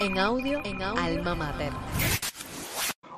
[0.00, 1.72] En audio, en audio, Alma Mater.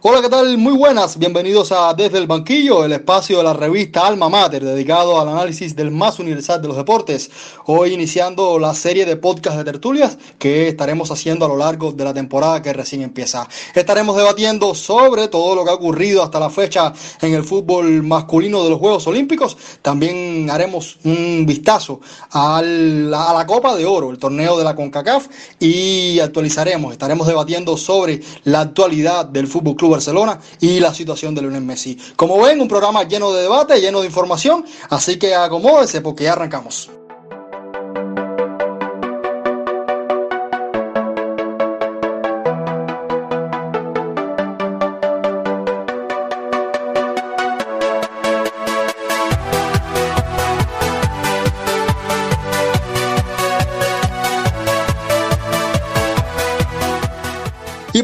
[0.02, 0.56] Hola, ¿qué tal?
[0.56, 1.18] Muy buenas.
[1.18, 5.76] Bienvenidos a Desde el Banquillo, el espacio de la revista Alma Mater, dedicado al análisis
[5.76, 7.30] del más universal de los deportes.
[7.66, 12.02] Hoy iniciando la serie de podcast de tertulias que estaremos haciendo a lo largo de
[12.02, 13.46] la temporada que recién empieza.
[13.74, 18.64] Estaremos debatiendo sobre todo lo que ha ocurrido hasta la fecha en el fútbol masculino
[18.64, 19.58] de los Juegos Olímpicos.
[19.82, 25.26] También haremos un vistazo a la Copa de Oro, el torneo de la CONCACAF,
[25.58, 31.42] y actualizaremos, estaremos debatiendo sobre la actualidad del Fútbol Club Barcelona y la situación de
[31.42, 31.98] Lionel Messi.
[32.16, 36.32] Como ven, un programa lleno de debate, lleno de información, así que acomódese porque ya
[36.32, 36.90] arrancamos.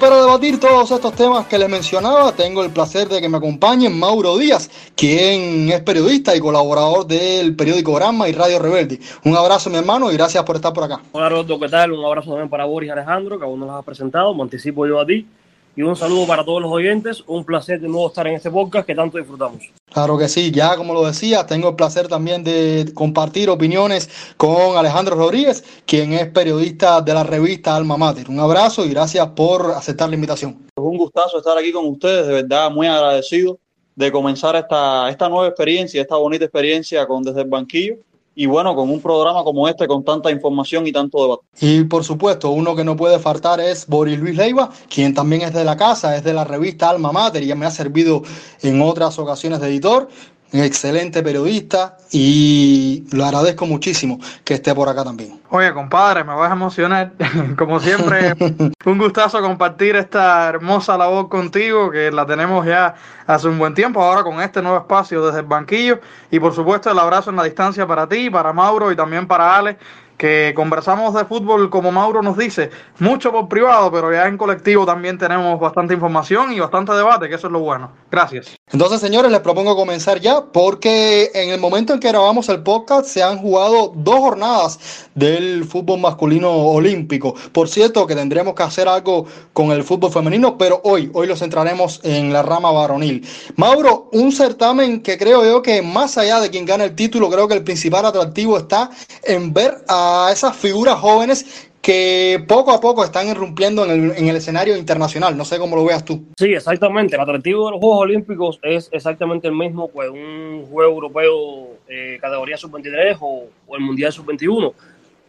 [0.08, 3.98] Para debatir todos estos temas que les mencionaba, tengo el placer de que me acompañen
[3.98, 9.00] Mauro Díaz, quien es periodista y colaborador del periódico Granma y Radio Rebelde.
[9.24, 11.00] Un abrazo, mi hermano, y gracias por estar por acá.
[11.10, 11.90] Hola, Roberto, ¿qué tal?
[11.90, 14.32] Un abrazo también para Boris Alejandro, que aún no los ha presentado.
[14.32, 15.26] Me anticipo yo a ti
[15.76, 17.22] y un saludo para todos los oyentes.
[17.26, 19.62] Un placer de nuevo estar en este podcast que tanto disfrutamos.
[19.92, 24.76] Claro que sí, ya como lo decía, tengo el placer también de compartir opiniones con
[24.76, 28.28] Alejandro Rodríguez, quien es periodista de la revista Alma Mater.
[28.30, 30.66] Un abrazo y gracias por aceptar la invitación.
[30.74, 33.58] Es un gustazo estar aquí con ustedes, de verdad muy agradecido
[33.94, 37.96] de comenzar esta, esta nueva experiencia, esta bonita experiencia con Desde el Banquillo
[38.38, 41.42] y bueno, con un programa como este, con tanta información y tanto debate.
[41.58, 45.54] Y por supuesto, uno que no puede faltar es Boris Luis Leiva, quien también es
[45.54, 48.22] de la casa, es de la revista Alma Mater y ya me ha servido
[48.60, 50.08] en otras ocasiones de editor
[50.52, 55.40] un excelente periodista y lo agradezco muchísimo que esté por acá también.
[55.50, 57.12] Oye, compadre, me vas a emocionar.
[57.58, 58.34] Como siempre,
[58.84, 62.94] un gustazo compartir esta hermosa labor contigo, que la tenemos ya
[63.26, 66.00] hace un buen tiempo, ahora con este nuevo espacio desde el banquillo.
[66.30, 69.56] Y por supuesto, el abrazo en la distancia para ti, para Mauro y también para
[69.56, 69.78] Ale,
[70.16, 74.86] que conversamos de fútbol, como Mauro nos dice, mucho por privado, pero ya en colectivo
[74.86, 77.92] también tenemos bastante información y bastante debate, que eso es lo bueno.
[78.10, 78.56] Gracias.
[78.72, 83.06] Entonces, señores, les propongo comenzar ya, porque en el momento en que grabamos el podcast
[83.06, 84.80] se han jugado dos jornadas
[85.14, 87.32] del fútbol masculino olímpico.
[87.52, 91.36] Por cierto, que tendremos que hacer algo con el fútbol femenino, pero hoy, hoy lo
[91.36, 93.24] centraremos en la rama varonil.
[93.54, 97.46] Mauro, un certamen que creo yo que más allá de quien gana el título, creo
[97.46, 98.90] que el principal atractivo está
[99.22, 101.46] en ver a esas figuras jóvenes
[101.86, 105.36] que poco a poco están irrumpiendo en el, en el, escenario internacional.
[105.36, 106.26] No sé cómo lo veas tú.
[106.36, 107.14] Sí, exactamente.
[107.14, 112.18] El atractivo de los Juegos Olímpicos es exactamente el mismo, pues un juego europeo eh,
[112.20, 114.72] categoría sub-23 o, o, el Mundial sub-21.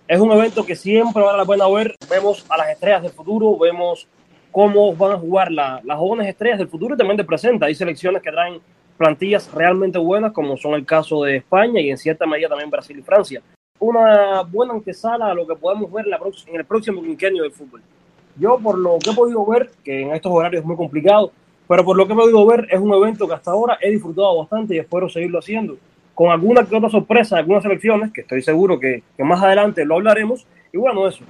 [0.08, 1.96] Es un evento que siempre vale la pena ver.
[2.10, 4.08] Vemos a las estrellas del futuro, vemos
[4.52, 7.66] cómo van a jugar la, las jóvenes estrellas del futuro y también de presente.
[7.66, 8.60] Hay selecciones que traen
[8.98, 12.98] plantillas realmente buenas, como son el caso de España y en cierta medida también Brasil
[12.98, 13.44] y Francia
[13.80, 17.82] una buena antesala a lo que podemos ver la en el próximo quinquenio del fútbol.
[18.40, 21.32] Yo, por lo que he podido ver, que en estos horarios es muy complicado,
[21.68, 24.38] pero por lo que he podido ver, es un evento que hasta ahora he disfrutado
[24.38, 25.78] bastante y espero seguirlo haciendo.
[26.14, 29.96] Con alguna que otra sorpresa, algunas selecciones, que estoy seguro que, que más adelante lo
[29.96, 30.46] hablaremos.
[30.72, 31.24] Y bueno, eso,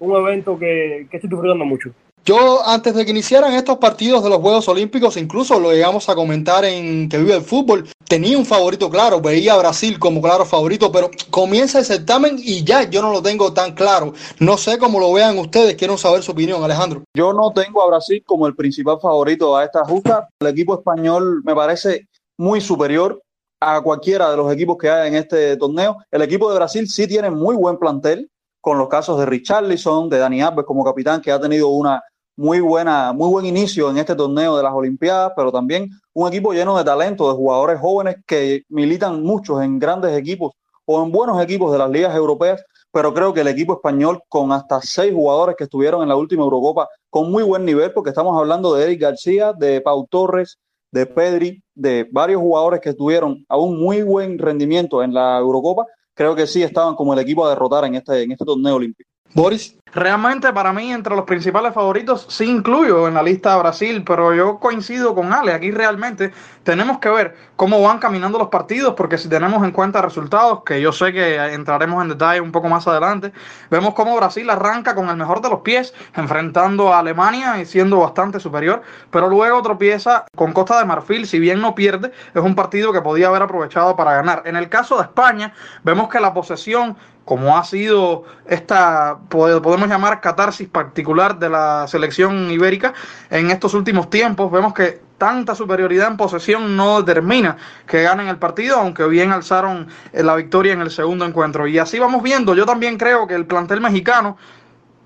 [0.00, 1.90] un evento que, que estoy disfrutando mucho.
[2.26, 6.14] Yo, antes de que iniciaran estos partidos de los Juegos Olímpicos, incluso lo llegamos a
[6.14, 10.46] comentar en que vive el fútbol, tenía un favorito claro, veía a Brasil como claro
[10.46, 14.14] favorito, pero comienza el certamen y ya yo no lo tengo tan claro.
[14.38, 17.02] No sé cómo lo vean ustedes, quiero saber su opinión, Alejandro.
[17.14, 20.26] Yo no tengo a Brasil como el principal favorito a esta justa.
[20.40, 22.08] El equipo español me parece
[22.38, 23.20] muy superior
[23.60, 25.98] a cualquiera de los equipos que hay en este torneo.
[26.10, 28.30] El equipo de Brasil sí tiene muy buen plantel,
[28.62, 32.02] con los casos de Richarlison, de Dani Alves como capitán, que ha tenido una
[32.36, 36.52] muy buena, muy buen inicio en este torneo de las Olimpiadas, pero también un equipo
[36.52, 40.52] lleno de talento, de jugadores jóvenes que militan muchos en grandes equipos
[40.84, 44.52] o en buenos equipos de las ligas europeas, pero creo que el equipo español con
[44.52, 48.38] hasta seis jugadores que estuvieron en la última Eurocopa con muy buen nivel, porque estamos
[48.38, 50.58] hablando de Eric García, de Pau Torres,
[50.90, 55.86] de Pedri, de varios jugadores que tuvieron a un muy buen rendimiento en la Eurocopa,
[56.14, 59.10] creo que sí estaban como el equipo a derrotar en este, en este torneo olímpico.
[59.34, 59.76] Boris.
[59.94, 64.34] Realmente para mí entre los principales favoritos sí incluyo en la lista a Brasil, pero
[64.34, 66.32] yo coincido con Ale, aquí realmente
[66.64, 70.80] tenemos que ver cómo van caminando los partidos, porque si tenemos en cuenta resultados, que
[70.80, 73.32] yo sé que entraremos en detalle un poco más adelante,
[73.70, 78.00] vemos cómo Brasil arranca con el mejor de los pies, enfrentando a Alemania y siendo
[78.00, 78.82] bastante superior,
[79.12, 83.00] pero luego tropieza con Costa de Marfil, si bien no pierde, es un partido que
[83.00, 84.42] podía haber aprovechado para ganar.
[84.44, 85.54] En el caso de España,
[85.84, 92.50] vemos que la posesión como ha sido esta, podemos llamar catarsis particular de la selección
[92.50, 92.92] ibérica
[93.30, 97.56] en estos últimos tiempos, vemos que tanta superioridad en posesión no determina
[97.86, 101.66] que ganen el partido, aunque bien alzaron eh, la victoria en el segundo encuentro.
[101.66, 104.36] Y así vamos viendo, yo también creo que el plantel mexicano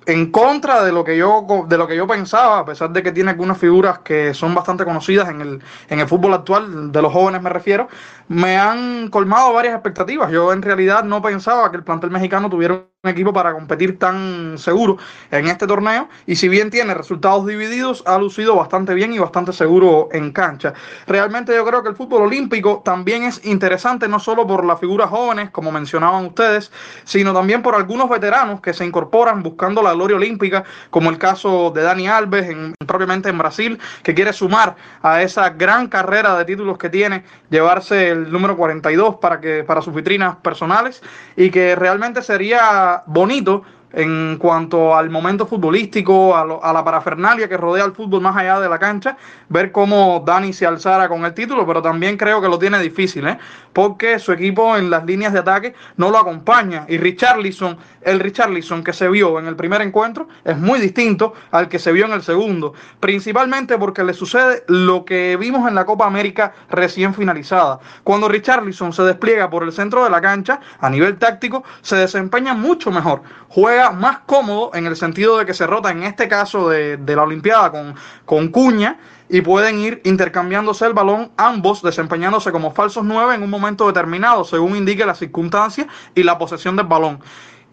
[0.08, 3.12] en contra de lo que yo de lo que yo pensaba, a pesar de que
[3.12, 7.12] tiene algunas figuras que son bastante conocidas en el, en el fútbol actual, de los
[7.12, 7.88] jóvenes me refiero,
[8.28, 10.32] me han colmado varias expectativas.
[10.32, 14.58] Yo en realidad no pensaba que el plantel mexicano tuviera un equipo para competir tan
[14.58, 14.98] seguro
[15.30, 19.52] en este torneo y si bien tiene resultados divididos ha lucido bastante bien y bastante
[19.52, 20.74] seguro en cancha.
[21.06, 25.10] Realmente yo creo que el fútbol olímpico también es interesante no solo por las figuras
[25.10, 26.72] jóvenes como mencionaban ustedes,
[27.04, 31.70] sino también por algunos veteranos que se incorporan buscando la gloria olímpica como el caso
[31.70, 36.44] de Dani Alves en, propiamente en Brasil que quiere sumar a esa gran carrera de
[36.44, 41.00] títulos que tiene llevarse el número 42 para que para sus vitrinas personales
[41.36, 47.84] y que realmente sería bonito en cuanto al momento futbolístico, a, la parafernalia que rodea
[47.84, 49.16] al fútbol más allá de la cancha,
[49.48, 53.26] ver cómo Dani se alzara con el título, pero también creo que lo tiene difícil,
[53.26, 53.38] ¿eh?
[53.72, 56.84] porque su equipo en las líneas de ataque no lo acompaña.
[56.88, 61.68] Y Richarlison, el Richarlison que se vio en el primer encuentro, es muy distinto al
[61.68, 65.84] que se vio en el segundo, principalmente porque le sucede lo que vimos en la
[65.84, 67.80] Copa América recién finalizada.
[68.04, 72.54] Cuando Richarlison se despliega por el centro de la cancha, a nivel táctico, se desempeña
[72.54, 73.22] mucho mejor.
[73.48, 77.22] Juega más cómodo en el sentido de que se rota en este caso de, la
[77.22, 77.94] Olimpiada con,
[78.24, 78.98] con Cuña
[79.28, 84.44] y pueden ir intercambiándose el balón, ambos desempeñándose como falsos nueve en un momento determinado,
[84.44, 87.20] según indique la circunstancia y la posesión del balón.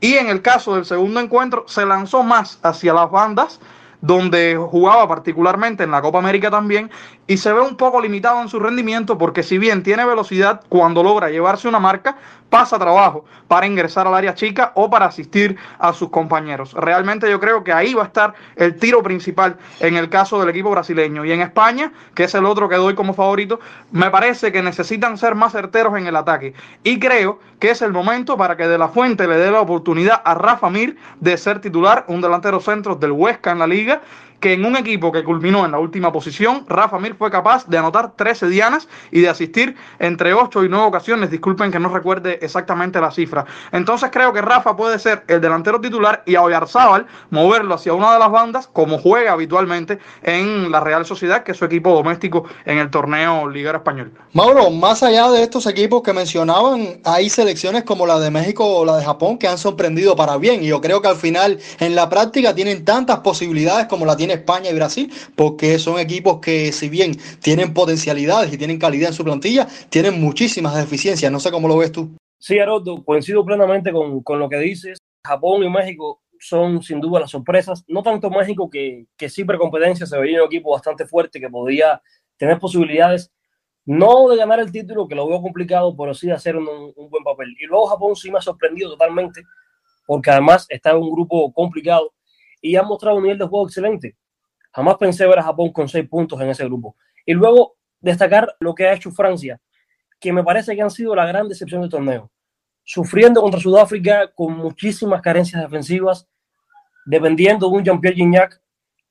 [0.02, 3.60] Y en el caso del segundo encuentro, se lanzó más hacia las bandas,
[4.02, 6.92] donde jugaba particularmente en la Copa América también,
[7.26, 11.02] y se ve un poco limitado en su rendimiento porque si bien tiene velocidad, cuando
[11.02, 12.18] logra llevarse una marca,
[12.50, 16.74] pasa trabajo para ingresar al área chica o para asistir a sus compañeros.
[16.74, 20.50] Realmente yo creo que ahí va a estar el tiro principal en el caso del
[20.50, 21.26] equipo brasileño.
[21.26, 23.60] Y en España, que es el otro que doy como favorito,
[23.92, 26.54] me parece que necesitan ser más certeros en el ataque.
[26.84, 30.22] Y creo que es el momento para que De La Fuente le dé la oportunidad
[30.24, 34.02] a Rafa Mir de ser titular, un delantero centro del Huesca en la liga
[34.40, 37.78] que en un equipo que culminó en la última posición, Rafa Mir fue capaz de
[37.78, 41.32] anotar 13 dianas y de asistir entre 8 y 9 ocasiones.
[41.32, 43.46] Disculpen que no recuerde exactamente la cifra.
[43.72, 48.14] Entonces creo que Rafa puede ser el delantero titular y a Oyarzábal moverlo hacia una
[48.14, 52.46] de las bandas como juega habitualmente en la Real Sociedad, que es su equipo doméstico
[52.66, 54.12] en el torneo Liga Español.
[54.34, 58.86] Mauro, más allá de estos equipos que mencionaban, hay selecciones como la de México o
[58.86, 61.96] la de Japón que han sorprendido para bien y yo creo que al final en
[61.96, 66.90] la práctica tienen tantas posibilidades como la España y Brasil, porque son equipos que si
[66.90, 71.32] bien tienen potencialidades y tienen calidad en su plantilla, tienen muchísimas deficiencias.
[71.32, 72.16] No sé cómo lo ves tú.
[72.40, 74.98] Sí, Haroldo, coincido plenamente con, con lo que dices.
[75.26, 77.84] Japón y México son sin duda las sorpresas.
[77.88, 82.02] No tanto México, que, que sí competencia se veía un equipo bastante fuerte que podía
[82.38, 83.32] tener posibilidades,
[83.86, 87.10] no de ganar el título, que lo veo complicado, pero sí de hacer un, un
[87.10, 87.56] buen papel.
[87.60, 89.44] Y luego Japón sí me ha sorprendido totalmente,
[90.06, 92.14] porque además está en un grupo complicado
[92.66, 94.16] y ha mostrado un nivel de juego excelente.
[94.72, 96.96] Jamás pensé ver a Japón con seis puntos en ese grupo.
[97.24, 99.62] Y luego destacar lo que ha hecho Francia,
[100.20, 102.32] que me parece que han sido la gran decepción del torneo.
[102.84, 106.28] Sufriendo contra Sudáfrica con muchísimas carencias defensivas,
[107.06, 108.60] dependiendo de un Jean-Pierre Gignac,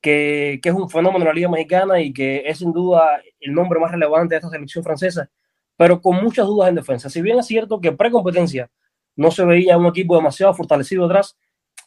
[0.00, 3.54] que, que, es un fenómeno en la Liga Mexicana y que es sin duda el
[3.54, 5.30] nombre más relevante de esta selección francesa,
[5.76, 7.08] pero con muchas dudas en defensa.
[7.08, 8.68] Si bien es cierto que pre-competencia
[9.14, 11.38] no se veía un equipo demasiado fortalecido atrás,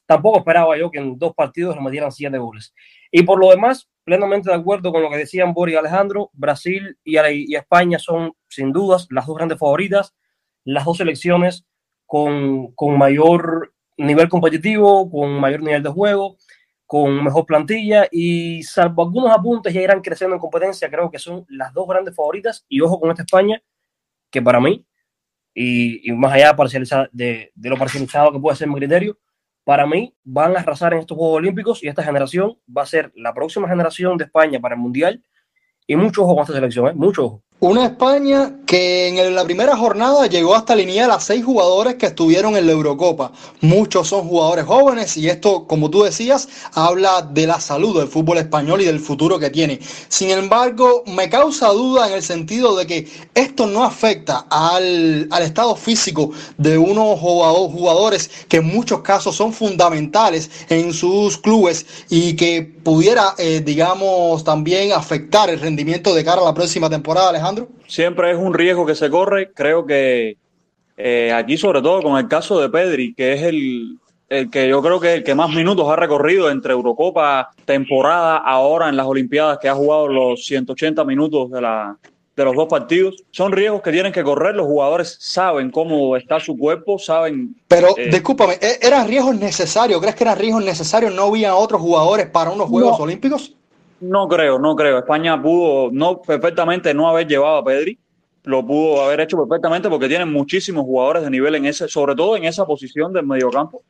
[0.07, 2.73] tampoco esperaba yo que en dos partidos le metieran siete goles.
[3.11, 6.97] Y por lo demás, plenamente de acuerdo con lo que decían Boris y Alejandro, Brasil
[7.03, 10.15] y, España son sin dudas las dos grandes favoritas,
[10.63, 11.65] las dos selecciones
[12.05, 16.37] con, mayor nivel competitivo, con mayor nivel de juego,
[16.85, 21.45] con mejor plantilla y salvo algunos apuntes ya irán creciendo en competencia, creo que son
[21.49, 23.61] las dos grandes favoritas y ojo con esta España,
[24.31, 24.85] que para mí,
[25.53, 26.55] y, y más allá
[27.11, 29.17] de, de, lo parcializado que puede ser mi criterio,
[29.67, 33.11] para mí van a arrasar en estos Juegos Olímpicos y esta generación va a ser
[33.17, 35.21] la próxima generación de España para el Mundial.
[35.85, 36.93] Y mucho ojo con esta selección, ¿eh?
[36.93, 37.43] mucho ojo.
[37.59, 42.55] Una España que en la primera jornada llegó hasta alinear a seis jugadores que estuvieron
[42.55, 43.31] en la Eurocopa.
[43.61, 48.37] Muchos son jugadores jóvenes y esto, como tú decías, habla de la salud del fútbol
[48.37, 49.79] español y del futuro que tiene.
[50.07, 55.75] Sin embargo, me causa duda en el sentido de que esto no afecta al, estado
[55.75, 62.76] físico de unos jugadores que en muchos casos son fundamentales en sus clubes y que
[62.87, 67.67] pudiera, eh, digamos, también afectar el rendimiento de cara a la próxima temporada, Alejandro.
[67.85, 69.51] Siempre es un riesgo que se corre.
[69.51, 70.37] Creo que
[70.99, 74.81] Eh, aquí sobre todo con el caso de Pedri, que es el, el que yo
[74.81, 79.59] creo que el que más minutos ha recorrido entre Eurocopa, temporada, ahora en las Olimpiadas,
[79.59, 81.97] que ha jugado los 180 minutos de, la,
[82.37, 83.15] de los dos partidos.
[83.31, 84.55] Son riesgos que tienen que correr.
[84.55, 87.55] Los jugadores saben cómo está su cuerpo, saben.
[87.67, 89.99] Pero, eh, discúlpame, ¿e-, ¿eran riesgos necesarios?
[89.99, 91.13] ¿Crees que eran riesgos necesarios?
[91.13, 93.55] ¿No había otros jugadores para unos Juegos Olímpicos?
[93.99, 94.99] No creo, no creo.
[94.99, 97.97] España pudo no perfectamente no haber llevado a Pedri.
[98.43, 102.37] Lo pudo haber hecho perfectamente porque tienen muchísimos jugadores de nivel en ese, sobre todo
[102.37, 103.81] en esa posición del mediocampo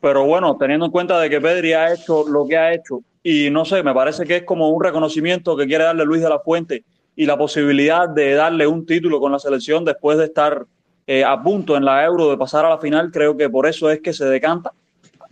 [0.00, 3.50] pero bueno, teniendo en cuenta de que Pedri ha hecho lo que ha hecho y
[3.50, 6.38] no sé, me parece que es como un reconocimiento que quiere darle Luis de la
[6.38, 6.84] Fuente
[7.18, 10.64] y la posibilidad de darle un título con la selección después de estar
[11.04, 13.90] eh, a punto en la Euro de pasar a la final, creo que por eso
[13.90, 14.70] es que se decanta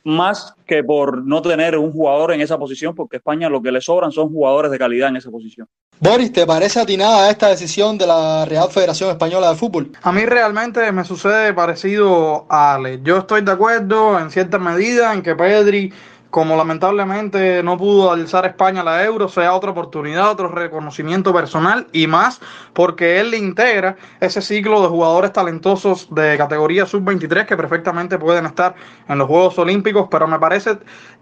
[0.02, 3.80] más que por no tener un jugador en esa posición, porque España lo que le
[3.80, 5.68] sobran son jugadores de calidad en esa posición.
[6.00, 9.92] Boris, ¿te parece atinada esta decisión de la Real Federación Española de Fútbol?
[10.02, 12.98] A mí realmente me sucede parecido a Ale.
[13.04, 15.92] Yo estoy de acuerdo en cierta medida en que Pedri
[16.36, 22.06] como lamentablemente no pudo alzar España la euro, sea otra oportunidad, otro reconocimiento personal y
[22.06, 22.42] más
[22.74, 28.74] porque él integra ese ciclo de jugadores talentosos de categoría sub-23 que perfectamente pueden estar
[29.08, 30.76] en los Juegos Olímpicos, pero me parece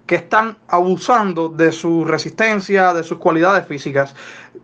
[0.04, 4.16] que están abusando de su resistencia, de sus cualidades físicas.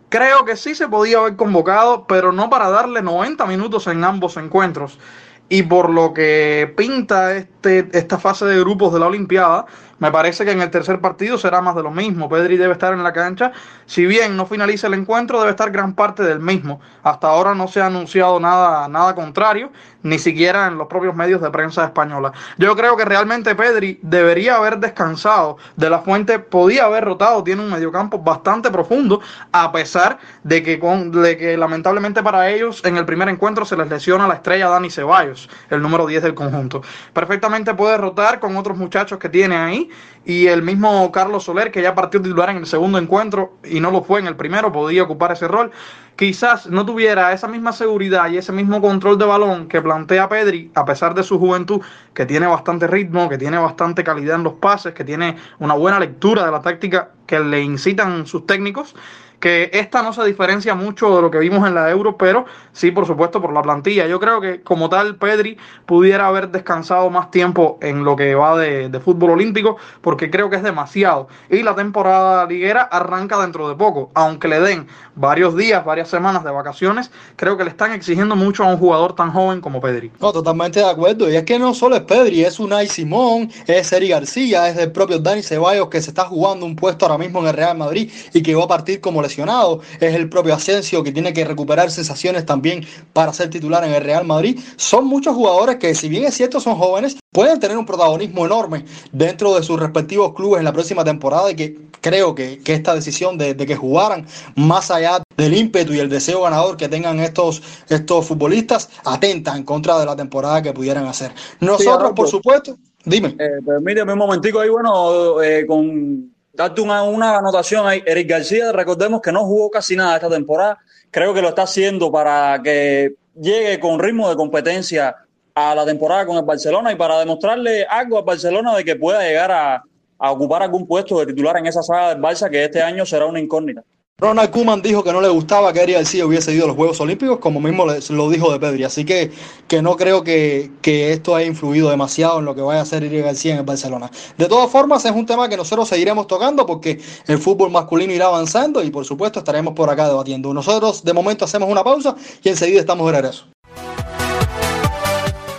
[0.09, 4.35] Creo que sí se podía haber convocado, pero no para darle 90 minutos en ambos
[4.35, 4.99] encuentros.
[5.47, 9.65] Y por lo que pinta este, esta fase de grupos de la Olimpiada,
[10.01, 12.27] me parece que en el tercer partido será más de lo mismo.
[12.27, 13.51] Pedri debe estar en la cancha.
[13.85, 16.81] Si bien no finaliza el encuentro, debe estar gran parte del mismo.
[17.03, 21.39] Hasta ahora no se ha anunciado nada, nada contrario, ni siquiera en los propios medios
[21.39, 22.33] de prensa española.
[22.57, 25.57] Yo creo que realmente Pedri debería haber descansado.
[25.75, 27.43] De la fuente podía haber rotado.
[27.43, 32.83] Tiene un mediocampo bastante profundo, a pesar de que, con, de que lamentablemente para ellos
[32.85, 36.33] en el primer encuentro se les lesiona la estrella Dani Ceballos, el número 10 del
[36.33, 36.81] conjunto.
[37.13, 39.90] Perfectamente puede rotar con otros muchachos que tiene ahí
[40.23, 43.89] y el mismo Carlos Soler, que ya partió titular en el segundo encuentro y no
[43.89, 45.71] lo fue en el primero, podía ocupar ese rol.
[46.15, 50.69] Quizás no tuviera esa misma seguridad y ese mismo control de balón que plantea Pedri,
[50.75, 51.81] a pesar de su juventud,
[52.13, 55.99] que tiene bastante ritmo, que tiene bastante calidad en los pases, que tiene una buena
[55.99, 58.93] lectura de la táctica que le incitan sus técnicos
[59.41, 62.91] que esta no se diferencia mucho de lo que vimos en la Euro, pero sí,
[62.91, 64.07] por supuesto, por la plantilla.
[64.07, 68.57] Yo creo que como tal, Pedri pudiera haber descansado más tiempo en lo que va
[68.57, 71.27] de, fútbol olímpico, porque creo que es demasiado.
[71.49, 76.43] Y la temporada liguera arranca dentro de poco, aunque le den varios días, varias semanas
[76.43, 80.11] de vacaciones, creo que le están exigiendo mucho a un jugador tan joven como Pedri.
[80.19, 81.29] No, totalmente de acuerdo.
[81.29, 84.91] Y es que no solo es Pedri, es Unai Simón, es Eri García, es el
[84.91, 88.11] propio Dani Ceballos que se está jugando un puesto ahora mismo en el Real Madrid
[88.33, 92.45] y que va a partir como es el propio Asensio que tiene que recuperar sensaciones
[92.45, 94.59] también para ser titular en el Real Madrid.
[94.75, 98.85] Son muchos jugadores que, si bien es cierto, son jóvenes, pueden tener un protagonismo enorme
[99.11, 103.37] dentro de sus respectivos clubes en la próxima temporada y que creo que, esta decisión
[103.37, 108.25] de, que jugaran más allá del ímpetu y el deseo ganador que tengan estos, estos
[108.25, 111.31] futbolistas atenta en contra de la temporada que pudieran hacer.
[111.59, 113.35] Nosotros, por supuesto, dime.
[113.39, 118.03] Eh, permíteme un momentico ahí, bueno, eh, con darte una, una anotación ahí.
[118.05, 120.79] Eric García, recordemos que no jugó casi nada esta temporada.
[121.09, 125.15] Creo que lo está haciendo para que llegue con ritmo de competencia
[125.53, 129.21] a la temporada con el Barcelona y para demostrarle algo al Barcelona de que pueda
[129.21, 129.83] llegar a,
[130.17, 133.25] a ocupar algún puesto de titular en esa saga del Barça que este año será
[133.25, 133.83] una incógnita.
[134.21, 137.01] Ronald Koeman dijo que no le gustaba que Eric García hubiese ido a los Juegos
[137.01, 138.83] Olímpicos, como mismo lo dijo de Pedri.
[138.83, 139.31] Así que,
[139.67, 143.25] que no creo que, esto haya influido demasiado en lo que vaya a hacer Eric
[143.25, 144.11] García en el Barcelona.
[144.37, 148.27] De todas formas, es un tema que nosotros seguiremos tocando porque el fútbol masculino irá
[148.27, 150.53] avanzando y por supuesto estaremos por acá debatiendo.
[150.53, 153.45] Nosotros de momento hacemos una pausa y enseguida estamos de regreso.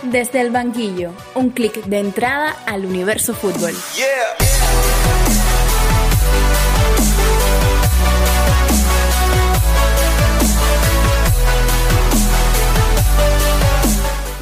[0.03, 3.73] Desde el banquillo, un clic de entrada al universo fútbol.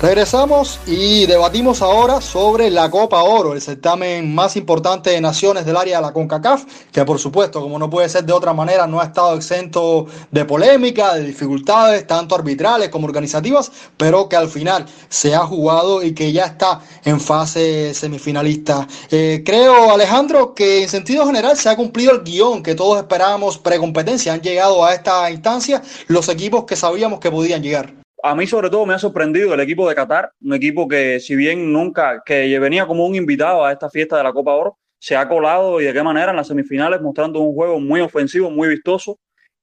[0.02, 5.78] Regresamos y debatimos ahora sobre la Copa Oro, el certamen más importante de naciones del
[5.78, 9.00] área de la CONCACAF, que por supuesto, como no puede ser de otra manera, no
[9.00, 14.88] ha estado exento de polémica, de dificultades, tanto arbitrales como organizativas, pero que al final
[15.08, 18.88] se ha jugado y que ya está en fase semifinalista.
[19.12, 23.60] Eh, creo, Alejandro, que en sentido general se ha cumplido el guion que todos esperábamos
[23.60, 24.34] precompetencia.
[24.34, 28.70] Han llegado a esta instancia los equipos que sabíamos que podían llegar a mí sobre
[28.70, 32.58] todo me ha sorprendido el equipo de Qatar, un equipo que si bien nunca, que
[32.60, 35.86] venía como un invitado a esta fiesta de la Copa Oro, se ha colado y
[35.86, 39.18] de qué manera en las semifinales mostrando un juego muy ofensivo, muy vistoso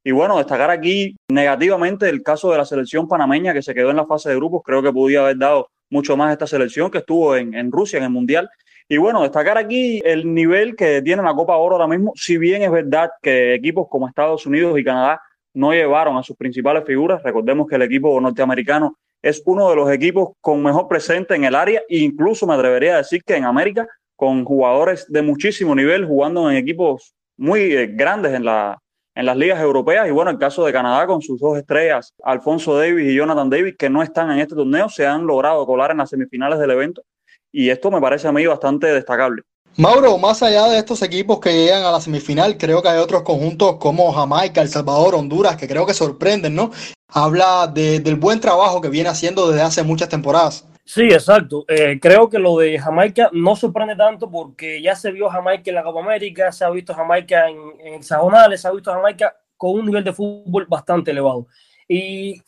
[0.05, 3.97] Y bueno, destacar aquí negativamente el caso de la selección panameña que se quedó en
[3.97, 4.63] la fase de grupos.
[4.65, 8.05] Creo que podía haber dado mucho más esta selección que estuvo en, en Rusia, en
[8.05, 8.49] el Mundial.
[8.89, 12.63] Y bueno, destacar aquí el nivel que tiene la Copa Oro ahora mismo, si bien
[12.63, 15.21] es verdad que equipos como Estados Unidos y Canadá
[15.59, 19.91] no llevaron a sus principales figuras, recordemos que el equipo norteamericano es uno de los
[19.91, 23.45] equipos con mejor presente en el área e incluso me atrevería a decir que en
[23.45, 28.79] América, con jugadores de muchísimo nivel jugando en equipos muy eh, grandes en, la,
[29.17, 30.07] en las ligas europeas.
[30.07, 33.75] Y bueno, el caso de Canadá con sus dos estrellas, Alfonso Davis y Jonathan Davis,
[33.77, 37.03] que no están en este torneo, se han logrado colar en las semifinales del evento
[37.51, 39.43] y esto me parece a mí bastante destacable.
[39.79, 43.23] Mauro, más allá de estos equipos que llegan a la semifinal, creo que hay otros
[43.23, 46.73] conjuntos como Jamaica, El Salvador, Honduras, que creo que sorprenden, ¿no?
[47.07, 50.67] Habla del buen trabajo que viene haciendo desde hace muchas temporadas.
[50.85, 51.65] Sí, exacto.
[51.69, 55.77] Eh, creo que lo de Jamaica no sorprende tanto porque ya se vio Jamaica en
[55.77, 59.87] la Copa América, se ha visto Jamaica en, en se ha visto Jamaica con un
[59.87, 61.47] nivel de fútbol bastante elevado.
[61.87, 62.43] Y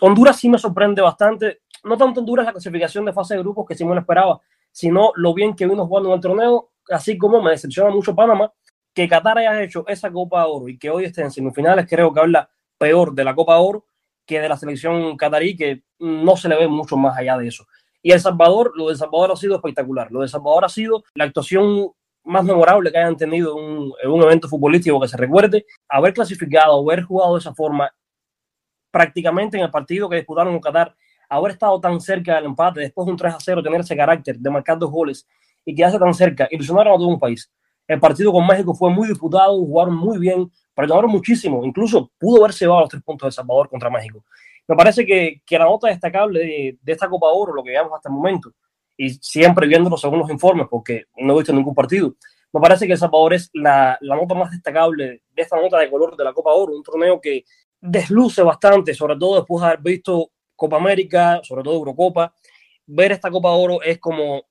[0.00, 3.74] Honduras sí me sorprende bastante no tanto Honduras la clasificación de fase de grupos, que
[3.74, 4.40] sí me lo esperaba,
[4.72, 8.52] sino lo bien que vino jugando en el torneo, así como me decepciona mucho Panamá,
[8.94, 12.20] que Qatar haya hecho esa Copa Oro y que hoy esté en semifinales, creo que
[12.20, 13.86] habla peor de la Copa Oro
[14.26, 17.66] que de la selección qatarí, que no se le ve mucho más allá de eso.
[18.00, 20.10] Y El Salvador, lo de Salvador ha sido espectacular.
[20.12, 21.90] Lo de Salvador ha sido la actuación
[22.22, 25.66] más memorable que hayan tenido en un, evento futbolístico que se recuerde.
[25.88, 27.92] Haber clasificado, haber jugado de esa forma
[28.92, 30.94] prácticamente en el partido que disputaron en Qatar
[31.28, 34.36] haber estado tan cerca del empate, después de un 3 a 0, tener ese carácter
[34.36, 35.26] de marcar dos goles
[35.64, 37.50] y quedarse tan cerca, ilusionaron a todo un país.
[37.86, 42.64] El partido con México fue muy disputado, jugaron muy bien, presionaron muchísimo, incluso pudo haberse
[42.64, 44.24] llevado los tres puntos de Salvador contra México.
[44.68, 47.92] Me parece que, que la nota destacable de, de, esta Copa Oro, lo que veamos
[47.92, 48.52] hasta el momento,
[48.96, 52.14] y siempre viéndolo según los informes, porque no he visto ningún partido,
[52.52, 55.90] me parece que El Salvador es la, la nota más destacable de esta nota de
[55.90, 57.44] color de la Copa Oro, un torneo que
[57.80, 62.34] desluce bastante, sobre todo después de haber visto Copa América, sobre todo Eurocopa,
[62.86, 64.42] ver esta Copa Oro es como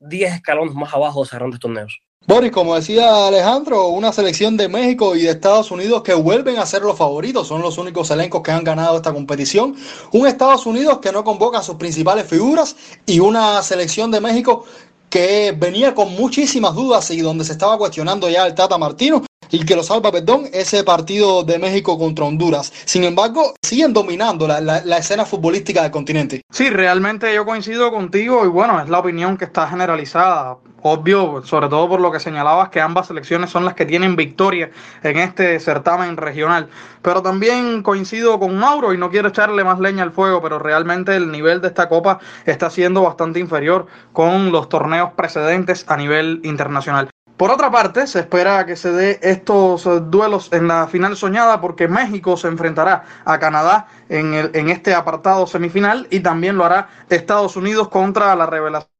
[0.00, 2.00] 10 escalones más abajo de esos grandes torneos.
[2.26, 6.64] Boris, como decía Alejandro, una selección de México y de Estados Unidos que vuelven a
[6.64, 9.76] ser los favoritos, son los únicos elencos que han ganado esta competición.
[10.12, 14.64] Un Estados Unidos que no convoca a sus principales figuras y una selección de México
[15.10, 19.22] que venía con muchísimas dudas y donde se estaba cuestionando ya el Tata Martino
[19.54, 22.72] y que lo salva, perdón, ese partido de México contra Honduras.
[22.84, 26.42] Sin embargo, siguen dominando la, la, escena futbolística del continente.
[26.50, 30.56] Sí, realmente yo coincido contigo y bueno, es la opinión que está generalizada.
[30.82, 34.70] Obvio, sobre todo por lo que señalabas, que ambas selecciones son las que tienen victoria
[35.02, 36.68] en este certamen regional.
[37.00, 41.14] Pero también coincido con Mauro y no quiero echarle más leña al fuego, pero realmente
[41.14, 46.40] el nivel de esta copa está siendo bastante inferior con los torneos precedentes a nivel
[46.42, 47.13] internacional.
[47.36, 51.60] Por otra parte, se espera que se dé estos eh, duelos en la final soñada
[51.60, 56.64] porque México se enfrentará a Canadá en, el, en este apartado semifinal y también lo
[56.64, 58.93] hará Estados Unidos contra la revelación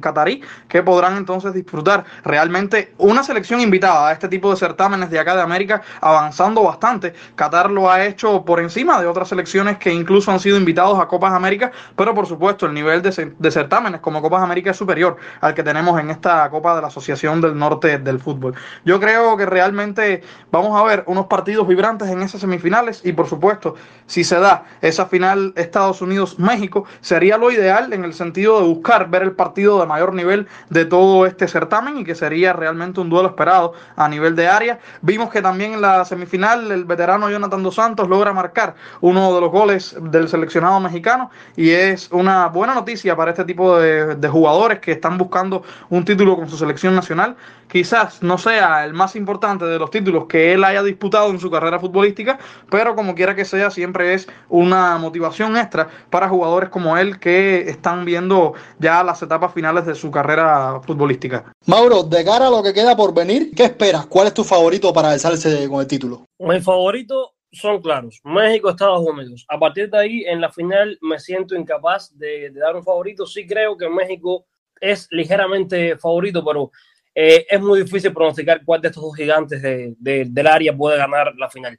[0.00, 5.18] catarí que podrán entonces disfrutar realmente una selección invitada a este tipo de certámenes de
[5.18, 7.14] acá de América avanzando bastante.
[7.34, 11.08] Qatar lo ha hecho por encima de otras selecciones que incluso han sido invitados a
[11.08, 15.16] Copas América, pero por supuesto el nivel de, de certámenes como Copas América es superior
[15.40, 18.54] al que tenemos en esta Copa de la Asociación del Norte del Fútbol.
[18.84, 20.22] Yo creo que realmente
[20.52, 23.74] vamos a ver unos partidos vibrantes en esas semifinales y por supuesto
[24.06, 29.08] si se da esa final Estados Unidos-México sería lo ideal en el sentido de buscar
[29.08, 33.10] ver el partido de mayor nivel de todo este certamen y que sería realmente un
[33.10, 34.78] duelo esperado a nivel de área.
[35.02, 39.40] Vimos que también en la semifinal el veterano Jonathan Dos Santos logra marcar uno de
[39.40, 44.28] los goles del seleccionado mexicano y es una buena noticia para este tipo de, de
[44.28, 47.36] jugadores que están buscando un título con su selección nacional.
[47.70, 51.50] Quizás no sea el más importante de los títulos que él haya disputado en su
[51.52, 52.38] carrera futbolística,
[52.68, 57.70] pero como quiera que sea, siempre es una motivación extra para jugadores como él que
[57.70, 61.52] están viendo ya las etapas finales de su carrera futbolística.
[61.66, 64.06] Mauro, de cara a lo que queda por venir, ¿qué esperas?
[64.06, 66.26] ¿Cuál es tu favorito para alzarse con el título?
[66.38, 69.44] Mi favorito son claros, México, Estados Unidos.
[69.48, 73.26] A partir de ahí, en la final me siento incapaz de, de dar un favorito.
[73.26, 74.46] Sí creo que México
[74.80, 76.70] es ligeramente favorito, pero
[77.14, 80.96] eh, es muy difícil pronosticar cuál de estos dos gigantes de, de, del área puede
[80.96, 81.78] ganar la final.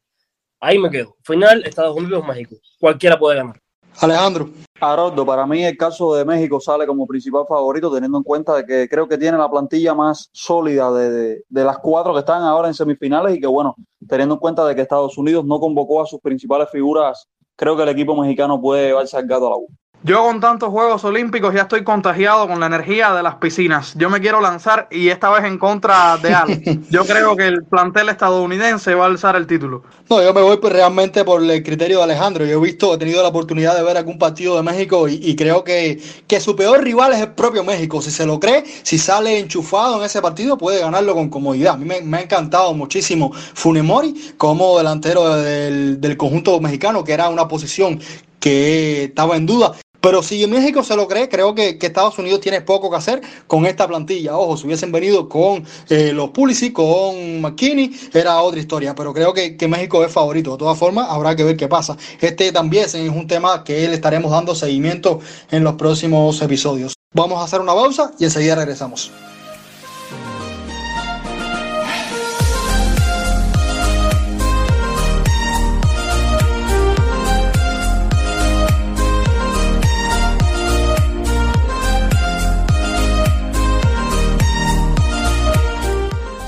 [0.60, 1.16] Ahí me quedo.
[1.24, 2.56] Final, Estados Unidos, México.
[2.80, 3.58] Cualquiera puede ganar.
[4.00, 4.50] Alejandro.
[4.82, 8.66] Haroldo, para mí el caso de México sale como principal favorito, teniendo en cuenta de
[8.66, 12.68] que creo que tiene la plantilla más sólida de, de, las cuatro que están ahora
[12.68, 13.76] en semifinales y que, bueno,
[14.08, 17.84] teniendo en cuenta de que Estados Unidos no convocó a sus principales figuras, creo que
[17.84, 19.68] el equipo mexicano puede llevarse al gato a la U.
[20.04, 23.94] Yo con tantos Juegos Olímpicos ya estoy contagiado con la energía de las piscinas.
[23.96, 26.80] Yo me quiero lanzar y esta vez en contra de Ale.
[26.90, 29.84] Yo creo que el plantel estadounidense va a alzar el título.
[30.10, 32.46] No, yo me voy pues realmente por el criterio de Alejandro.
[32.46, 35.64] Yo he visto, he tenido la oportunidad de ver algún partido de México y, creo
[35.64, 38.02] que, que, su peor rival es el propio México.
[38.02, 41.76] Si se lo cree, si sale enchufado en ese partido, puede ganarlo con comodidad.
[41.76, 47.30] A mí me, ha encantado muchísimo Funemori como delantero del, del conjunto mexicano, que era
[47.30, 48.00] una posición
[48.42, 49.74] que estaba en duda.
[50.02, 53.68] Pero si México se lo cree, creo que, Estados Unidos tiene poco que hacer con
[53.68, 54.36] esta plantilla.
[54.36, 58.96] Ojo, si hubiesen venido con eh, los Pulisic, con McKinney, era otra historia.
[58.96, 60.54] Pero creo que, que, México es favorito.
[60.54, 61.96] De todas formas, habrá que ver qué pasa.
[62.20, 65.20] Este también es un tema que le estaremos dando seguimiento
[65.52, 66.96] en los próximos episodios.
[67.14, 69.12] Vamos a hacer una pausa y enseguida regresamos.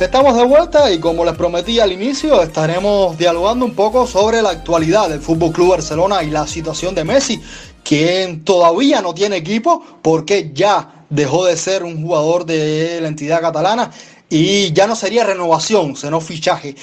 [0.03, 4.49] Estamos de vuelta y como les prometí al inicio, estaremos dialogando un poco sobre la
[4.49, 7.41] actualidad del Fútbol Club Barcelona y la situación de Messi,
[7.85, 13.39] quien todavía no tiene equipo porque ya dejó de ser un jugador de la entidad
[13.39, 13.91] catalana
[14.29, 16.75] y ya no sería renovación, sino fichaje.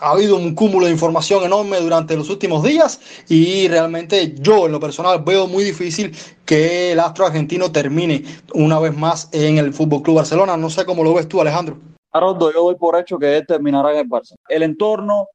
[0.00, 4.72] ha habido un cúmulo de información enorme durante los últimos días y realmente yo en
[4.72, 8.22] lo personal veo muy difícil que el astro argentino termine
[8.54, 10.56] una vez más en el Fútbol Club Barcelona.
[10.56, 11.92] No sé cómo lo ves tú, Alejandro.
[12.12, 14.34] Haroldo, yo doy por hecho que él el Barça.
[14.48, 15.28] El entorno,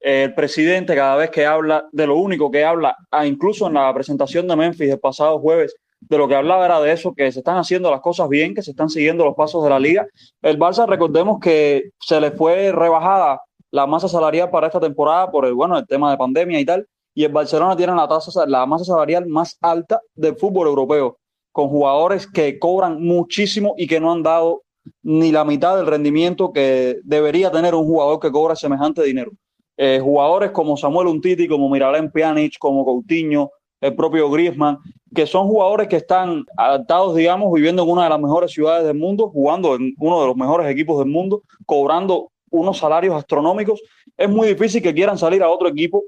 [0.00, 3.94] el presidente cada vez que habla, de lo único que habla, ah, incluso en la
[3.94, 7.38] presentación de Memphis el pasado jueves, de lo que hablaba era de eso, que se
[7.38, 10.06] están haciendo las cosas bien, que se están siguiendo los pasos de la liga.
[10.42, 15.46] El Barça, recordemos que se le fue rebajada la masa salarial para esta temporada por
[15.46, 18.66] el, bueno, el tema de pandemia y tal, y el Barcelona tiene la, tasa, la
[18.66, 21.16] masa salarial más alta del fútbol europeo,
[21.52, 24.63] con jugadores que cobran muchísimo y que no han dado
[25.02, 29.32] ni la mitad del rendimiento que debería tener un jugador que cobra semejante dinero.
[29.76, 34.78] Eh, jugadores como Samuel Untiti, como Miralem Pjanic, como Coutinho, el propio Griezmann,
[35.14, 38.96] que son jugadores que están adaptados, digamos, viviendo en una de las mejores ciudades del
[38.96, 43.82] mundo, jugando en uno de los mejores equipos del mundo, cobrando unos salarios astronómicos.
[44.16, 46.02] Es muy difícil que quieran salir a otro equipo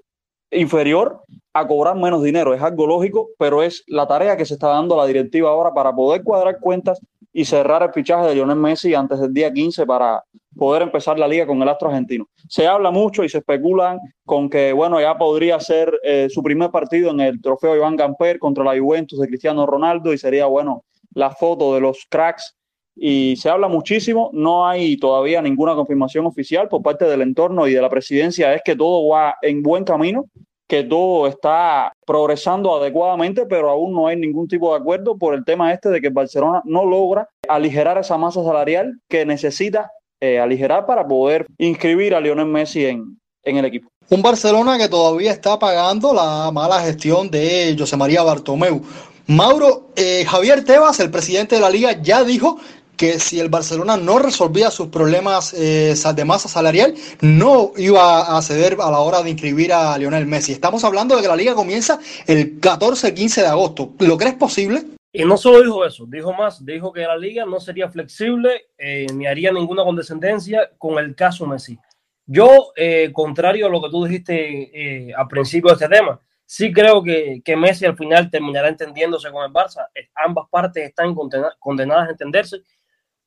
[0.50, 2.54] inferior a cobrar menos dinero.
[2.54, 5.94] Es algo lógico, pero es la tarea que se está dando la directiva ahora para
[5.94, 7.00] poder cuadrar cuentas
[7.36, 10.24] y cerrar el fichaje de Lionel Messi antes del día 15 para
[10.56, 12.26] poder empezar la liga con el astro argentino.
[12.48, 16.70] Se habla mucho y se especulan con que, bueno, ya podría ser eh, su primer
[16.70, 20.86] partido en el trofeo Iván Gamper contra la Juventus de Cristiano Ronaldo y sería, bueno,
[21.12, 22.56] la foto de los cracks.
[22.94, 27.74] Y se habla muchísimo, no hay todavía ninguna confirmación oficial por parte del entorno y
[27.74, 30.24] de la presidencia, es que todo va en buen camino
[30.68, 35.44] que todo está progresando adecuadamente, pero aún no hay ningún tipo de acuerdo por el
[35.44, 40.86] tema este de que Barcelona no logra aligerar esa masa salarial que necesita eh, aligerar
[40.86, 43.88] para poder inscribir a Lionel Messi en, en el equipo.
[44.08, 48.82] Un Barcelona que todavía está pagando la mala gestión de José María Bartomeu.
[49.26, 52.58] Mauro, eh, Javier Tebas, el presidente de la liga, ya dijo
[52.96, 58.42] que si el Barcelona no resolvía sus problemas eh, de masa salarial, no iba a
[58.42, 60.52] ceder a la hora de inscribir a Lionel Messi.
[60.52, 63.92] Estamos hablando de que la liga comienza el 14-15 de agosto.
[64.00, 64.82] ¿Lo crees posible?
[65.12, 69.06] Y no solo dijo eso, dijo más, dijo que la liga no sería flexible eh,
[69.14, 71.78] ni haría ninguna condescendencia con el caso Messi.
[72.26, 77.02] Yo, eh, contrario a lo que tú dijiste al principio de este tema, sí creo
[77.02, 79.86] que, que, Messi al final terminará entendiéndose con el Barça.
[80.14, 82.62] Ambas partes están condenadas a entenderse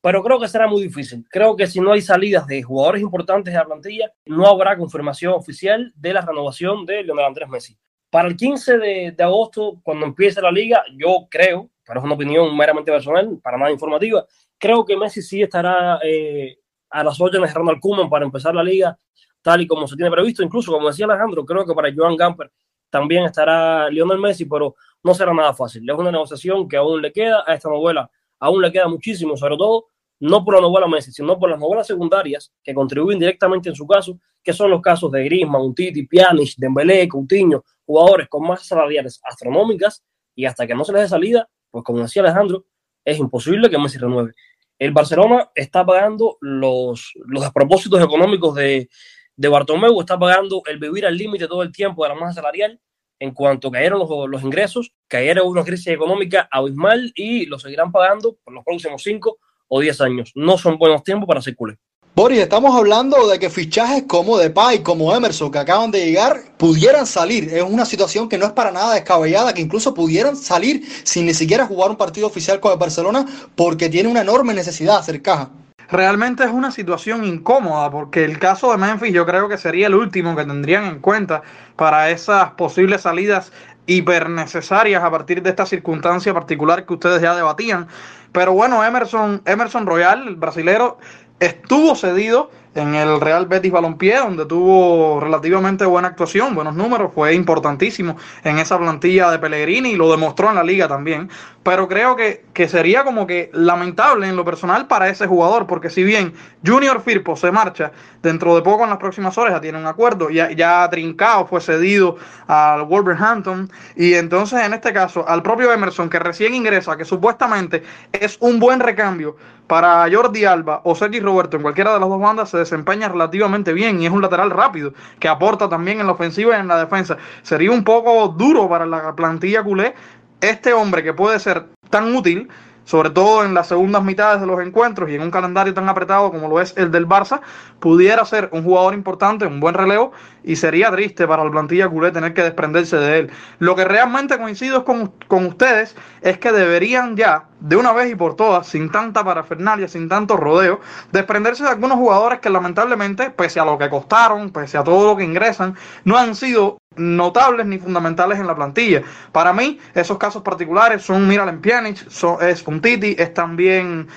[0.00, 1.26] pero creo que será muy difícil.
[1.28, 5.34] Creo que si no hay salidas de jugadores importantes de la plantilla, no habrá confirmación
[5.34, 7.76] oficial de la renovación de Leonel Andrés Messi.
[8.08, 12.56] Para el 15 de, agosto, cuando empiece la liga, yo creo, pero es una opinión
[12.56, 14.26] meramente personal, para nada informativa,
[14.58, 16.58] creo que Messi sí estará eh,
[16.88, 18.98] a las órdenes de Ronald Koeman para empezar la liga
[19.42, 20.42] tal y como se tiene previsto.
[20.42, 22.50] Incluso, como decía Alejandro, creo que para Joan Gamper
[22.90, 25.88] también estará Lionel Messi, pero no será nada fácil.
[25.88, 28.10] Es una negociación que aún le queda a esta novela
[28.40, 29.86] aún le queda muchísimo, sobre todo
[30.20, 33.86] no por la novela Messi, sino por las novelas secundarias que contribuyen directamente en su
[33.86, 39.20] caso, que son los casos de Griezmann, Untiti, Pjanic, Dembélé, Coutinho, jugadores con más salariales
[39.24, 40.04] astronómicas
[40.34, 42.66] y hasta que no se les dé salida, pues como decía Alejandro,
[43.04, 44.32] es imposible que Messi renueve.
[44.78, 48.88] El Barcelona está pagando los, los despropósitos económicos de,
[49.36, 52.78] de Bartomeu, está pagando el vivir al límite todo el tiempo de la masa salarial
[53.18, 58.36] en cuanto cayeron los, los ingresos, cayeron una crisis económica abismal y lo seguirán pagando
[58.42, 59.38] por los próximos cinco
[59.70, 60.32] o 10 años.
[60.34, 61.78] No son buenos tiempos para ser culé.
[62.14, 67.06] Boris, estamos hablando de que fichajes como Depay, como Emerson, que acaban de llegar, pudieran
[67.06, 67.44] salir.
[67.54, 71.34] Es una situación que no es para nada descabellada, que incluso pudieran salir sin ni
[71.34, 75.22] siquiera jugar un partido oficial con el Barcelona, porque tiene una enorme necesidad de hacer
[75.22, 75.50] caja.
[75.90, 79.94] Realmente es una situación incómoda, porque el caso de Memphis yo creo que sería el
[79.94, 81.42] último que tendrían en cuenta
[81.74, 83.52] para esas posibles salidas
[83.90, 87.88] hiper necesarias a partir de esta circunstancia particular que ustedes ya debatían.
[88.32, 90.98] Pero bueno, Emerson, Emerson Royal, el brasilero,
[91.40, 97.34] estuvo cedido en el Real Betis Balompié, donde tuvo relativamente buena actuación, buenos números, fue
[97.34, 101.28] importantísimo en esa plantilla de Pellegrini y lo demostró en la liga también.
[101.62, 105.90] Pero creo que, que sería como que lamentable en lo personal para ese jugador, porque
[105.90, 106.32] si bien
[106.64, 110.30] Junior Firpo se marcha dentro de poco en las próximas horas, ya tiene un acuerdo,
[110.30, 116.08] ya, ya Trincao fue cedido al Wolverhampton, y entonces en este caso al propio Emerson,
[116.08, 119.36] que recién ingresa, que supuestamente es un buen recambio
[119.70, 123.72] para Jordi Alba o Sergi Roberto en cualquiera de las dos bandas, se desempeña relativamente
[123.72, 126.76] bien y es un lateral rápido que aporta también en la ofensiva y en la
[126.76, 127.18] defensa.
[127.42, 129.94] Sería un poco duro para la plantilla culé
[130.40, 132.48] este hombre que puede ser tan útil
[132.90, 136.32] sobre todo en las segundas mitades de los encuentros y en un calendario tan apretado
[136.32, 137.40] como lo es el del Barça,
[137.78, 140.10] pudiera ser un jugador importante, un buen relevo,
[140.42, 143.30] y sería triste para la plantilla culé tener que desprenderse de él.
[143.60, 148.16] Lo que realmente coincido con, con ustedes es que deberían ya, de una vez y
[148.16, 150.80] por todas, sin tanta parafernalia, sin tanto rodeo,
[151.12, 155.16] desprenderse de algunos jugadores que lamentablemente, pese a lo que costaron, pese a todo lo
[155.16, 159.02] que ingresan, no han sido notables ni fundamentales en la plantilla.
[159.30, 162.06] Para mí, esos casos particulares son Miralem Pjanic,
[162.40, 164.08] es Titi, es también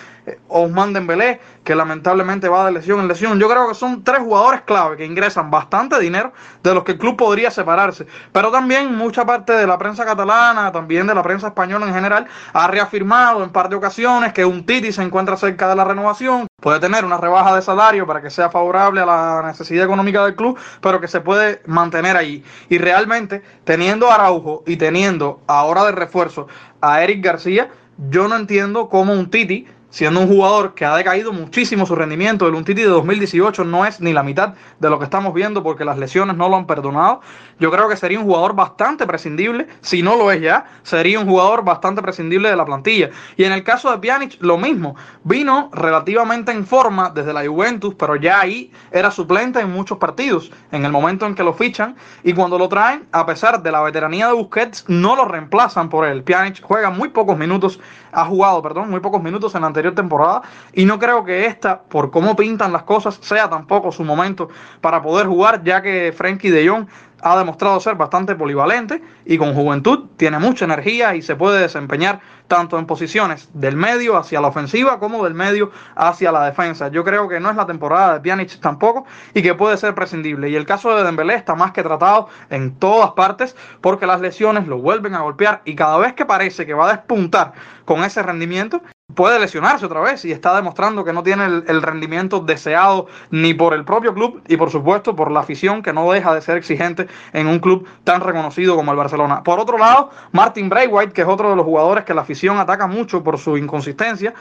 [0.47, 3.39] Ousmane Dembélé, que lamentablemente va de lesión en lesión.
[3.39, 6.97] Yo creo que son tres jugadores clave que ingresan bastante dinero de los que el
[6.97, 8.07] club podría separarse.
[8.31, 12.27] Pero también mucha parte de la prensa catalana, también de la prensa española en general,
[12.53, 16.47] ha reafirmado en par de ocasiones que un Titi se encuentra cerca de la renovación,
[16.61, 20.35] puede tener una rebaja de salario para que sea favorable a la necesidad económica del
[20.35, 22.43] club, pero que se puede mantener ahí.
[22.69, 26.47] Y realmente, teniendo Araujo y teniendo ahora de refuerzo
[26.81, 27.69] a Eric García,
[28.09, 32.47] yo no entiendo cómo un Titi siendo un jugador que ha decaído muchísimo su rendimiento.
[32.47, 35.85] El Untiti de 2018 no es ni la mitad de lo que estamos viendo porque
[35.85, 37.21] las lesiones no lo han perdonado.
[37.59, 41.27] Yo creo que sería un jugador bastante prescindible, si no lo es ya, sería un
[41.27, 43.11] jugador bastante prescindible de la plantilla.
[43.37, 44.95] Y en el caso de Pjanic, lo mismo.
[45.23, 50.51] Vino relativamente en forma desde la Juventus, pero ya ahí era suplente en muchos partidos,
[50.71, 51.95] en el momento en que lo fichan.
[52.23, 56.07] Y cuando lo traen, a pesar de la veteranía de Busquets, no lo reemplazan por
[56.07, 56.23] él.
[56.23, 57.79] Pjanic juega muy pocos minutos,
[58.11, 60.41] ha jugado, perdón, muy pocos minutos en la anterior temporada
[60.73, 64.49] y no creo que esta, por cómo pintan las cosas, sea tampoco su momento
[64.81, 66.87] para poder jugar, ya que Frankie de Jong
[67.23, 72.19] ha demostrado ser bastante polivalente y con juventud tiene mucha energía y se puede desempeñar
[72.47, 76.89] tanto en posiciones del medio hacia la ofensiva como del medio hacia la defensa.
[76.89, 80.49] Yo creo que no es la temporada de Pjanic tampoco y que puede ser prescindible.
[80.49, 84.67] Y el caso de Dembélé está más que tratado en todas partes porque las lesiones
[84.67, 87.53] lo vuelven a golpear y cada vez que parece que va a despuntar
[87.85, 88.81] con ese rendimiento,
[89.15, 93.73] puede lesionarse otra vez y está demostrando que no tiene el, rendimiento deseado ni por
[93.73, 97.07] el propio club y por supuesto por la afición que no deja de ser exigente
[97.33, 99.43] en un club tan reconocido como el Barcelona.
[99.43, 102.87] Por otro lado, Martin Braithwaite, que es otro de los jugadores que la afición ataca
[102.87, 104.33] mucho por su inconsistencia,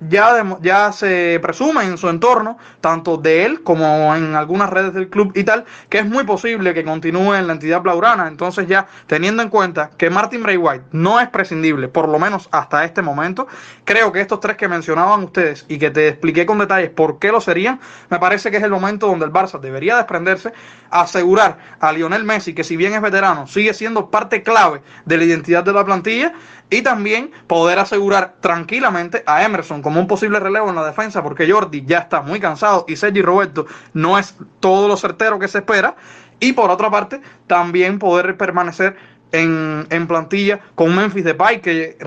[0.00, 5.08] ya, ya se presume en su entorno, tanto de él como en algunas redes del
[5.08, 8.28] club y tal, que es muy posible que continúe en la entidad blaurana.
[8.28, 12.48] Entonces ya teniendo en cuenta que Martin Bray White no es prescindible, por lo menos
[12.52, 13.46] hasta este momento,
[13.84, 17.30] creo que estos tres que mencionaban ustedes y que te expliqué con detalles por qué
[17.30, 20.52] lo serían, me parece que es el momento donde el Barça debería desprenderse,
[20.90, 25.24] asegurar a Lionel Messi, que si bien es veterano, sigue siendo parte clave de la
[25.24, 26.32] identidad de la plantilla,
[26.70, 31.50] y también poder asegurar tranquilamente a Emerson como un posible relevo en la defensa, porque
[31.50, 35.58] Jordi ya está muy cansado y Sergi Roberto no es todo lo certero que se
[35.58, 35.96] espera.
[36.38, 38.96] Y por otra parte, también poder permanecer
[39.32, 41.98] en, en plantilla con Memphis Depay, que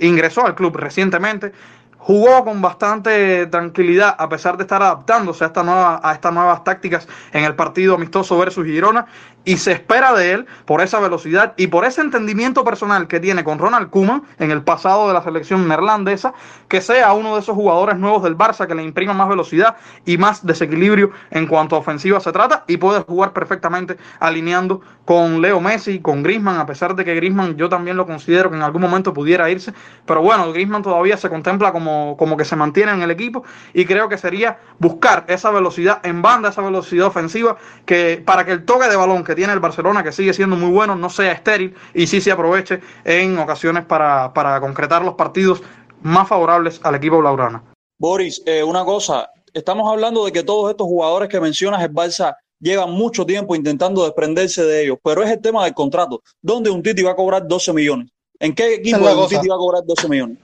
[0.00, 1.52] ingresó al club recientemente,
[2.00, 7.06] jugó con bastante tranquilidad a pesar de estar adaptándose a, esta nueva, estas nuevas tácticas
[7.32, 9.06] en el partido amistoso versus Girona
[9.44, 13.44] y se espera de él por esa velocidad y por ese entendimiento personal que tiene
[13.44, 16.34] con Ronald Koeman en el pasado de la selección neerlandesa,
[16.68, 20.18] que sea uno de esos jugadores nuevos del Barça que le imprima más velocidad y
[20.18, 25.60] más desequilibrio en cuanto a ofensiva se trata y puede jugar perfectamente alineando con Leo
[25.60, 28.82] Messi, con Griezmann, a pesar de que Griezmann yo también lo considero que en algún
[28.82, 29.72] momento pudiera irse,
[30.06, 33.84] pero bueno, Griezmann todavía se contempla como, como que se mantiene en el equipo y
[33.84, 38.64] creo que sería buscar esa velocidad en banda, esa velocidad ofensiva que para que el
[38.64, 41.74] toque de balón que tiene el Barcelona, que sigue siendo muy bueno, no sea estéril
[41.94, 45.62] y sí se aproveche en ocasiones para, para concretar los partidos
[46.02, 47.62] más favorables al equipo blaugrana.
[47.98, 52.34] Boris, eh, una cosa, estamos hablando de que todos estos jugadores que mencionas, el Barça
[52.58, 56.22] lleva mucho tiempo intentando desprenderse de ellos, pero es el tema del contrato.
[56.40, 58.10] ¿Dónde un Titi va a cobrar 12 millones?
[58.38, 60.38] ¿En qué equipo un Titi va a cobrar 12 millones?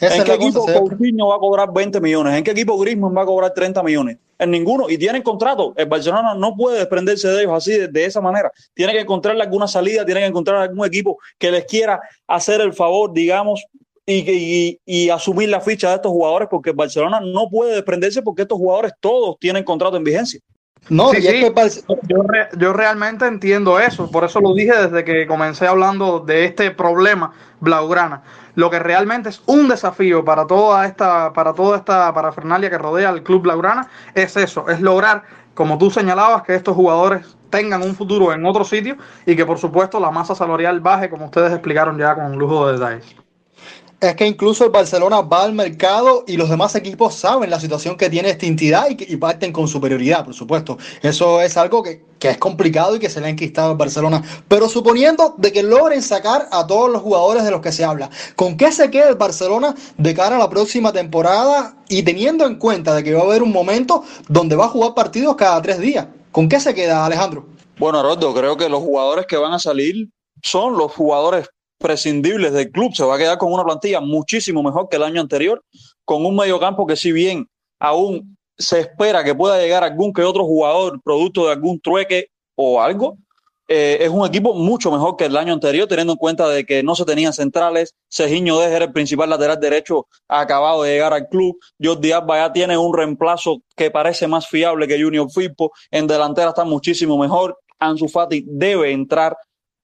[0.00, 2.34] ¿En qué equipo Coutinho va a cobrar 20 millones?
[2.34, 4.18] ¿En qué equipo Griezmann va a cobrar 30 millones?
[4.38, 4.90] En ninguno.
[4.90, 5.72] Y tienen contrato.
[5.76, 8.52] El Barcelona no puede desprenderse de ellos así, de, esa manera.
[8.74, 12.74] Tiene que encontrarle alguna salida, tiene que encontrar algún equipo que les quiera hacer el
[12.74, 13.64] favor, digamos,
[14.04, 18.42] y, y, asumir la ficha de estos jugadores, porque el Barcelona no puede desprenderse porque
[18.42, 20.40] estos jugadores todos tienen contrato en vigencia.
[20.88, 21.52] No, yo,
[22.56, 27.32] yo, realmente entiendo eso, por eso lo dije desde que comencé hablando de este problema
[27.60, 28.22] Blaugrana.
[28.54, 33.08] Lo que realmente es un desafío para toda esta, para toda esta parafernalia que rodea
[33.08, 37.96] al club Blaugrana es eso, es lograr, como tú señalabas, que estos jugadores tengan un
[37.96, 41.98] futuro en otro sitio y que por supuesto la masa salarial baje, como ustedes explicaron
[41.98, 43.25] ya con lujo de detalles
[44.00, 47.96] es que incluso el Barcelona va al mercado y los demás equipos saben la situación
[47.96, 50.76] que tiene esta entidad y, parten con superioridad, por supuesto.
[51.02, 54.22] Eso es algo que, es complicado y que se le ha enquistado al Barcelona.
[54.48, 58.10] Pero suponiendo de que logren sacar a todos los jugadores de los que se habla,
[58.34, 62.56] ¿con qué se queda el Barcelona de cara a la próxima temporada y teniendo en
[62.56, 65.78] cuenta de que va a haber un momento donde va a jugar partidos cada tres
[65.78, 66.08] días?
[66.32, 67.46] ¿Con qué se queda Alejandro?
[67.78, 70.08] Bueno, Rodo, creo que los jugadores que van a salir
[70.42, 72.94] son los jugadores prescindibles del club.
[72.94, 75.62] Se va a quedar con una plantilla muchísimo mejor que el año anterior,
[76.04, 80.44] con un mediocampo que si bien aún se espera que pueda llegar algún que otro
[80.44, 83.18] jugador producto de algún trueque o algo,
[83.68, 86.84] eh, es un equipo mucho mejor que el año anterior, teniendo en cuenta de que
[86.84, 87.94] no se tenían centrales.
[88.08, 91.58] Sergiño Dejer, el principal lateral derecho, ha acabado de llegar al club.
[91.82, 95.72] Jordi Alba ya tiene un reemplazo que parece más fiable que Junior Firpo.
[95.90, 97.58] En delantera está muchísimo mejor.
[97.78, 99.36] Ansu Fati debe entrar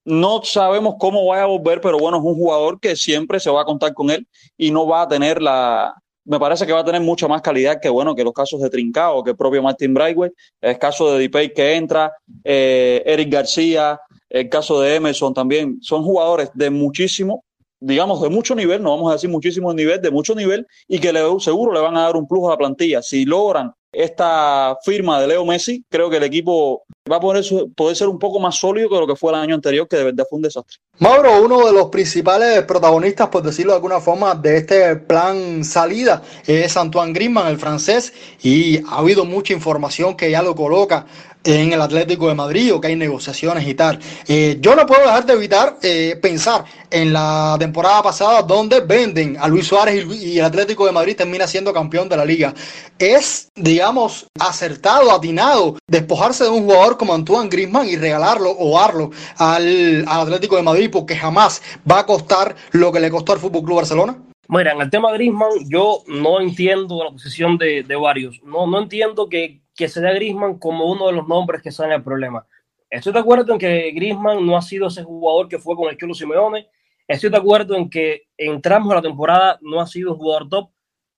[0.04, 3.62] no sabemos cómo vaya a volver, pero bueno, es un jugador que siempre se va
[3.62, 5.94] a contar con él y no va a tener la.
[6.24, 8.70] Me parece que va a tener mucha más calidad que bueno que los casos de
[8.70, 12.12] Trincao, que el propio Martin Brightway, el caso de Dipey que entra,
[12.44, 15.78] eh, Eric García, el caso de Emerson también.
[15.82, 17.44] Son jugadores de muchísimo,
[17.80, 21.12] digamos, de mucho nivel, no vamos a decir muchísimo nivel, de mucho nivel, y que
[21.12, 23.02] le, seguro le van a dar un plus a la plantilla.
[23.02, 27.44] Si logran esta firma de Leo Messi, creo que el equipo va a poder,
[27.76, 30.05] poder ser un poco más sólido que lo que fue el año anterior, que de
[30.05, 30.78] verdad fue un desastre.
[30.98, 36.22] Mauro, uno de los principales protagonistas, por decirlo de alguna forma, de este plan salida
[36.46, 41.07] es Antoine Griezmann, el francés, y ha habido mucha información que ya lo coloca
[41.44, 43.98] en el Atlético de Madrid o que hay negociaciones y tal.
[44.28, 49.37] Eh, yo no puedo dejar de evitar eh, pensar en la temporada pasada donde venden
[49.38, 52.55] a Luis Suárez y, el Atlético de Madrid termina siendo campeón de la liga.
[52.98, 59.11] Es, digamos, acertado, atinado despojarse de un jugador como Antoine Griezmann y regalarlo o darlo
[59.37, 63.64] al, Atlético de Madrid porque jamás va a costar lo que le costó al Fútbol
[63.64, 64.16] Club Barcelona.
[64.48, 68.40] Mira, en el tema de Griezmann, yo no entiendo la posición de, de varios.
[68.44, 71.94] No, no entiendo que que se dé Grisman como uno de los nombres que sale
[71.94, 72.46] el problema.
[72.90, 75.96] Estoy de acuerdo en que Grisman no ha sido ese jugador que fue con el
[75.96, 76.68] Cholo Simeone.
[77.08, 80.48] Estoy de acuerdo en que en tramos de la temporada no ha sido un jugador
[80.48, 80.70] top,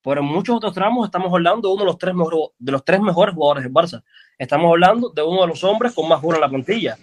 [0.03, 2.85] pero en muchos otros tramos estamos hablando de uno de los tres, mejores, de los
[2.85, 4.03] tres mejores jugadores del Barça.
[4.39, 6.97] Estamos hablando de uno de los hombres con más goles en la plantilla.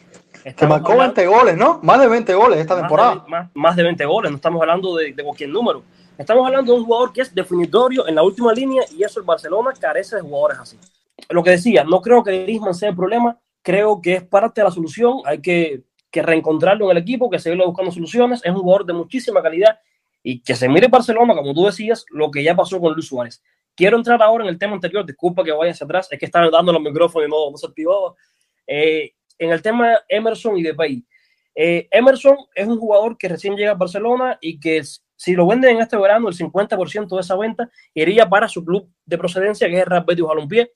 [0.55, 1.79] que marcó 20 goles, ¿no?
[1.83, 3.25] Más de 20 goles esta temporada.
[3.53, 5.83] más, de 20 goles, no estamos hablando de, de, cualquier número.
[6.17, 9.25] Estamos hablando de un jugador que es definitorio en la última línea y eso el
[9.25, 10.77] Barcelona carece de jugadores así
[11.31, 14.65] lo que decía, no creo que Griezmann sea el problema, creo que es parte de
[14.65, 18.59] la solución, hay que, que reencontrarlo en el equipo, que seguirlo buscando soluciones, es un
[18.59, 19.79] jugador de muchísima calidad
[20.23, 23.41] y que se mire Barcelona, como tú decías, lo que ya pasó con Luis Suárez.
[23.75, 26.49] Quiero entrar ahora en el tema anterior, disculpa que vaya hacia atrás, es que estaba
[26.49, 27.67] dando los micrófonos y no, no se.
[28.67, 31.03] Eh, en el tema Emerson y Depay.
[31.55, 34.81] Eh, Emerson es un jugador que recién llega a Barcelona y que
[35.15, 38.89] si lo venden en este verano, el 50% de esa venta iría para su club
[39.05, 40.71] de procedencia, que es el Real Betis Balompié.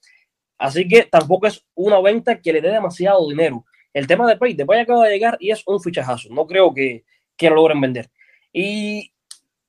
[0.57, 3.65] Así que tampoco es una venta que le dé demasiado dinero.
[3.93, 6.29] El tema de Pay, de Pay acaba de llegar y es un fichajazo.
[6.31, 7.05] No creo que,
[7.37, 8.09] que lo logren vender.
[8.51, 9.11] Y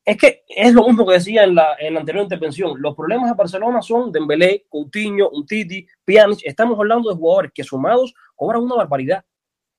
[0.04, 2.80] es que es lo mismo que decía en la, en la anterior intervención.
[2.80, 6.40] Los problemas de Barcelona son Dembélé, Coutinho, Untiti, Pjanic.
[6.44, 9.24] Estamos hablando de jugadores que sumados cobran una barbaridad.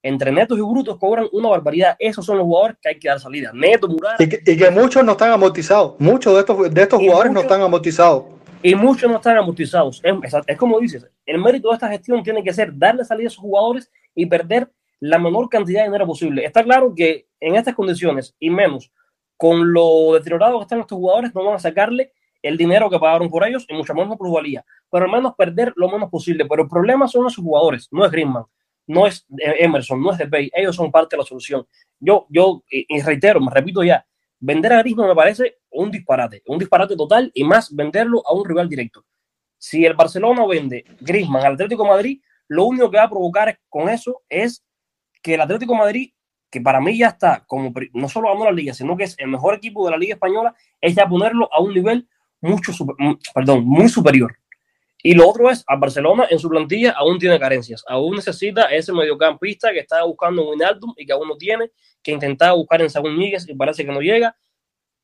[0.03, 1.95] Entre netos y brutos cobran una barbaridad.
[1.99, 3.51] Esos son los jugadores que hay que dar salida.
[3.53, 4.15] Neto, Mural.
[4.19, 5.95] Y que, muchos no están amortizados.
[5.99, 10.01] Muchos de estos, de estos jugadores no están amortizados y muchos no están amortizados.
[10.03, 13.41] Es, como dices, el mérito de esta gestión tiene que ser darle salida a esos
[13.41, 16.43] jugadores y perder la menor cantidad de dinero posible.
[16.45, 18.91] Está claro que en estas condiciones y menos
[19.37, 23.29] con lo deteriorado que están estos jugadores, no van a sacarle el dinero que pagaron
[23.29, 26.45] por ellos y mucho menos plusvalía, pero al menos perder lo menos posible.
[26.45, 28.45] Pero el problema son esos jugadores, no es Griezmann,
[28.87, 31.67] no es Emerson, no es Depay, ellos son parte de la solución.
[31.99, 34.05] Yo, yo y reitero, me repito ya,
[34.39, 38.45] vender a Griezmann me parece un disparate, un disparate total y más venderlo a un
[38.45, 39.05] rival directo.
[39.57, 43.89] Si el Barcelona vende Griezmann al Atlético Madrid, lo único que va a provocar con
[43.89, 44.63] eso es
[45.21, 46.11] que el Atlético Madrid,
[46.49, 49.27] que para mí ya está como no solo ganó la liga, sino que es el
[49.27, 52.07] mejor equipo de la liga española, es ya ponerlo a un nivel
[52.41, 52.71] mucho,
[53.33, 54.35] perdón, muy superior.
[55.03, 58.91] Y lo otro es, a Barcelona en su plantilla aún tiene carencias, aún necesita ese
[58.93, 61.71] mediocampista que está buscando en Wijnaldum y que aún no tiene,
[62.01, 64.35] que intentaba buscar en Saúl Míguez y parece que no llega.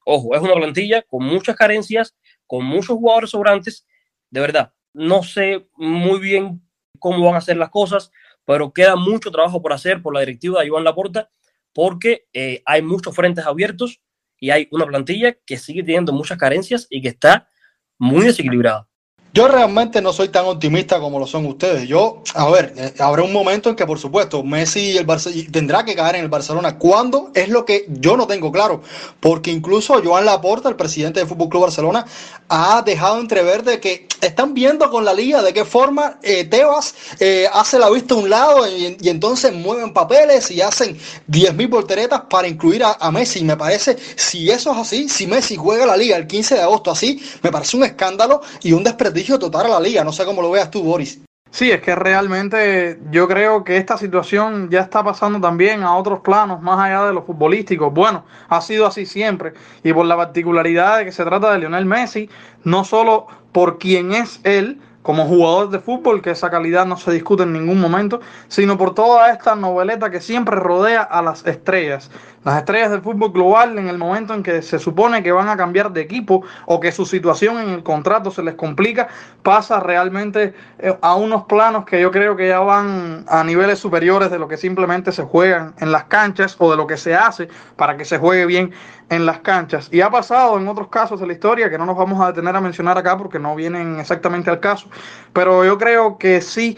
[0.05, 2.15] Ojo, es una plantilla con muchas carencias,
[2.47, 3.85] con muchos jugadores sobrantes.
[4.29, 6.61] De verdad, no sé muy bien
[6.99, 8.11] cómo van a hacer las cosas,
[8.45, 11.29] pero queda mucho trabajo por hacer por la directiva de Iván Laporta,
[11.73, 14.01] porque eh, hay muchos frentes abiertos
[14.39, 17.49] y hay una plantilla que sigue teniendo muchas carencias y que está
[17.97, 18.89] muy desequilibrada.
[19.35, 21.87] Yo realmente no soy tan optimista como lo son ustedes.
[21.87, 25.41] Yo, a ver, eh, habrá un momento en que, por supuesto, Messi y el Barcelona
[25.51, 26.77] tendrá que caer en el Barcelona.
[26.77, 27.31] ¿Cuándo?
[27.33, 28.83] Es lo que yo no tengo claro.
[29.19, 32.05] Porque incluso Joan Laporta, el presidente del Fútbol Club Barcelona,
[32.47, 36.93] ha dejado entrever de que están viendo con la liga de qué forma eh, Tebas
[37.19, 40.95] eh, hace la vista a un lado y, entonces mueven papeles y hacen
[41.29, 43.43] 10.000 volteretas para incluir a, a Messi.
[43.43, 46.91] Me parece, si eso es así, si Messi juega la liga el 15 de agosto
[46.91, 48.83] así, me parece un escándalo y un
[49.23, 50.03] desprestigio total a la liga.
[50.03, 51.21] No sé cómo lo veas tú, Boris.
[51.49, 56.21] Sí, es que realmente yo creo que esta situación ya está pasando también a otros
[56.21, 57.93] planos, más allá de los futbolísticos.
[57.93, 59.53] Bueno, ha sido así siempre.
[59.83, 62.27] Y por la particularidad de que se trata de Lionel Messi,
[62.63, 67.11] no solo por quién es él, como jugador de fútbol, que esa calidad no se
[67.11, 72.09] discute en ningún momento, sino por toda esta noveleta que siempre rodea a las estrellas.
[72.43, 75.55] Las estrellas del fútbol global en el momento en que se supone que van a
[75.55, 79.07] cambiar de equipo o que su situación en el contrato se les complica,
[79.43, 84.29] pasa realmente eh, a unos planos que yo creo que ya van a niveles superiores
[84.29, 87.47] de lo que simplemente se juegan en las canchas o de lo que se hace
[87.77, 88.73] para que se juegue bien
[89.09, 89.87] en las canchas.
[89.91, 92.55] Y ha pasado en otros casos de la historia que no nos vamos a detener
[92.55, 94.89] a mencionar acá porque no vienen exactamente al caso,
[95.31, 96.77] pero yo creo que sí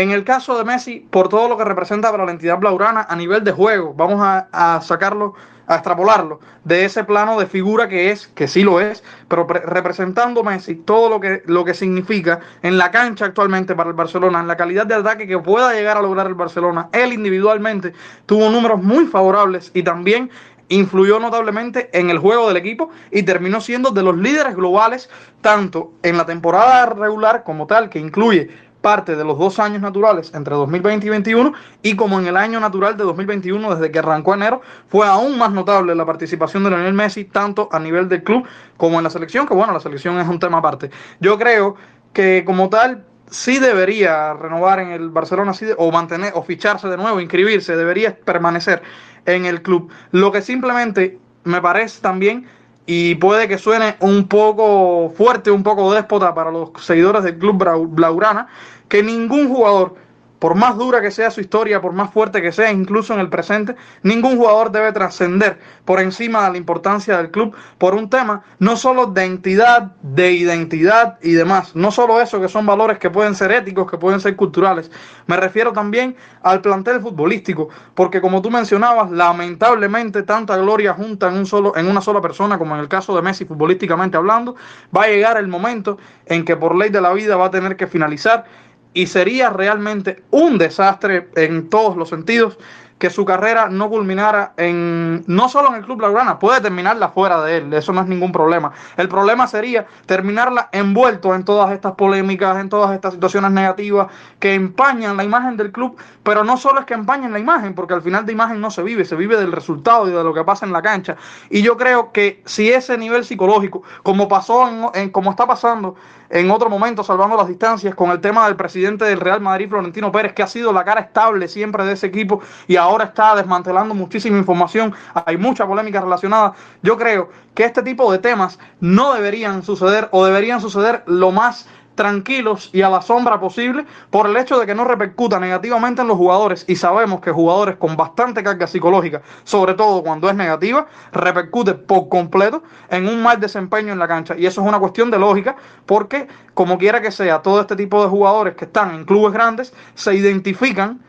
[0.00, 3.16] en el caso de Messi, por todo lo que representa para la entidad blaurana a
[3.16, 5.34] nivel de juego, vamos a, sacarlo,
[5.66, 10.42] a extrapolarlo de ese plano de figura que es, que sí lo es, pero representando
[10.42, 14.46] Messi todo lo que, lo que significa en la cancha actualmente para el Barcelona, en
[14.46, 17.92] la calidad de ataque que pueda llegar a lograr el Barcelona, él individualmente
[18.26, 20.30] tuvo números muy favorables y también
[20.70, 25.92] influyó notablemente en el juego del equipo y terminó siendo de los líderes globales, tanto
[26.02, 28.48] en la temporada regular como tal, que incluye
[28.80, 31.52] parte de los dos años naturales entre 2020 y 2021
[31.82, 35.52] y como en el año natural de 2021 desde que arrancó enero fue aún más
[35.52, 39.46] notable la participación de Lionel Messi tanto a nivel del club como en la selección
[39.46, 40.90] que bueno la selección es un tema aparte.
[41.20, 41.76] Yo creo
[42.12, 47.20] que como tal sí debería renovar en el Barcelona o mantener o ficharse de nuevo
[47.20, 48.82] inscribirse debería permanecer
[49.26, 49.90] en el club.
[50.10, 52.46] Lo que simplemente me parece también
[52.86, 57.86] y puede que suene un poco fuerte, un poco déspota para los seguidores del club
[57.88, 58.48] Blaugrana,
[58.88, 59.94] que ningún jugador
[60.40, 63.28] por más dura que sea su historia, por más fuerte que sea, incluso en el
[63.28, 68.42] presente, ningún jugador debe trascender por encima de la importancia del club por un tema
[68.58, 71.76] no solo de entidad, de identidad y demás.
[71.76, 74.90] No solo eso, que son valores que pueden ser éticos, que pueden ser culturales.
[75.26, 81.34] Me refiero también al plantel futbolístico, porque como tú mencionabas, lamentablemente tanta gloria junta en,
[81.34, 84.56] un solo, en una sola persona, como en el caso de Messi futbolísticamente hablando,
[84.96, 87.76] va a llegar el momento en que por ley de la vida va a tener
[87.76, 88.46] que finalizar
[88.92, 92.58] y sería realmente un desastre en todos los sentidos
[93.00, 97.42] que su carrera no culminara en no solo en el club Blaugrana, puede terminarla fuera
[97.42, 98.72] de él, eso no es ningún problema.
[98.98, 104.52] El problema sería terminarla envuelto en todas estas polémicas, en todas estas situaciones negativas que
[104.52, 108.02] empañan la imagen del club, pero no solo es que empañen la imagen, porque al
[108.02, 110.66] final de imagen no se vive, se vive del resultado y de lo que pasa
[110.66, 111.16] en la cancha.
[111.48, 115.96] Y yo creo que si ese nivel psicológico, como pasó en, como está pasando
[116.28, 120.12] en otro momento, salvando las distancias, con el tema del presidente del Real Madrid, Florentino
[120.12, 123.94] Pérez, que ha sido la cara estable siempre de ese equipo y ahora está desmantelando
[123.94, 126.54] muchísima información, hay mucha polémica relacionada.
[126.82, 131.68] Yo creo que este tipo de temas no deberían suceder o deberían suceder lo más
[132.00, 136.08] tranquilos y a la sombra posible por el hecho de que no repercuta negativamente en
[136.08, 136.64] los jugadores.
[136.66, 142.08] Y sabemos que jugadores con bastante carga psicológica, sobre todo cuando es negativa, repercute por
[142.08, 144.34] completo en un mal desempeño en la cancha.
[144.34, 148.02] Y eso es una cuestión de lógica porque como quiera que sea, todo este tipo
[148.02, 151.00] de jugadores que están en clubes grandes se identifican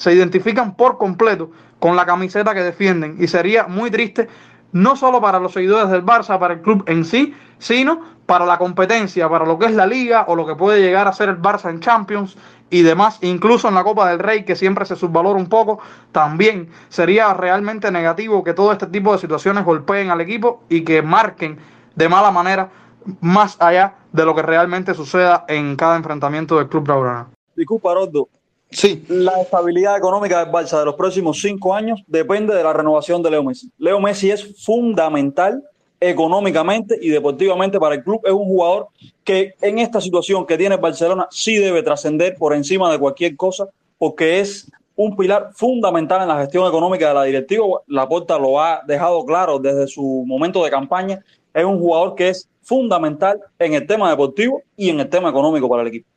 [0.00, 4.28] se identifican por completo con la camiseta que defienden y sería muy triste
[4.72, 8.56] no solo para los seguidores del Barça, para el club en sí, sino para la
[8.56, 11.36] competencia, para lo que es la liga o lo que puede llegar a ser el
[11.36, 12.38] Barça en Champions
[12.70, 15.80] y demás, incluso en la Copa del Rey, que siempre se subvalora un poco,
[16.12, 21.02] también sería realmente negativo que todo este tipo de situaciones golpeen al equipo y que
[21.02, 21.58] marquen
[21.94, 22.70] de mala manera,
[23.20, 27.28] más allá de lo que realmente suceda en cada enfrentamiento del Club Blaugrana.
[27.54, 28.28] Disculpa, Rodo.
[28.70, 29.04] Sí.
[29.08, 33.30] La estabilidad económica del Barça de los próximos cinco años depende de la renovación de
[33.30, 33.70] Leo Messi.
[33.78, 35.62] Leo Messi es fundamental
[35.98, 38.20] económicamente y deportivamente para el club.
[38.24, 38.88] Es un jugador
[39.24, 43.68] que en esta situación que tiene Barcelona sí debe trascender por encima de cualquier cosa
[43.98, 47.80] porque es un pilar fundamental en la gestión económica de la directiva.
[47.86, 51.24] Laporta lo ha dejado claro desde su momento de campaña.
[51.52, 55.68] Es un jugador que es fundamental en el tema deportivo y en el tema económico
[55.68, 56.08] para el equipo.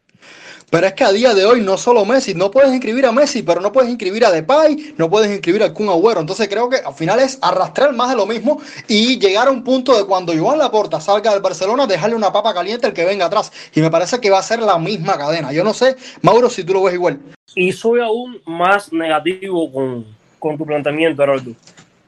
[0.74, 3.44] Pero es que a día de hoy no solo Messi, no puedes inscribir a Messi,
[3.44, 6.20] pero no puedes inscribir a Depay, no puedes inscribir a Kun Agüero.
[6.20, 9.64] Entonces creo que al final es arrastrar más de lo mismo y llegar a un
[9.64, 13.28] punto de cuando Joan Laporta salga del Barcelona, dejarle una papa caliente al que venga
[13.28, 13.52] atrás.
[13.76, 15.54] Y me parece que va a ser la misma cadena.
[15.54, 17.20] Yo no sé, Mauro, si tú lo ves igual.
[17.54, 20.08] Y soy aún más negativo con,
[20.40, 21.52] con tu planteamiento, Aroldo.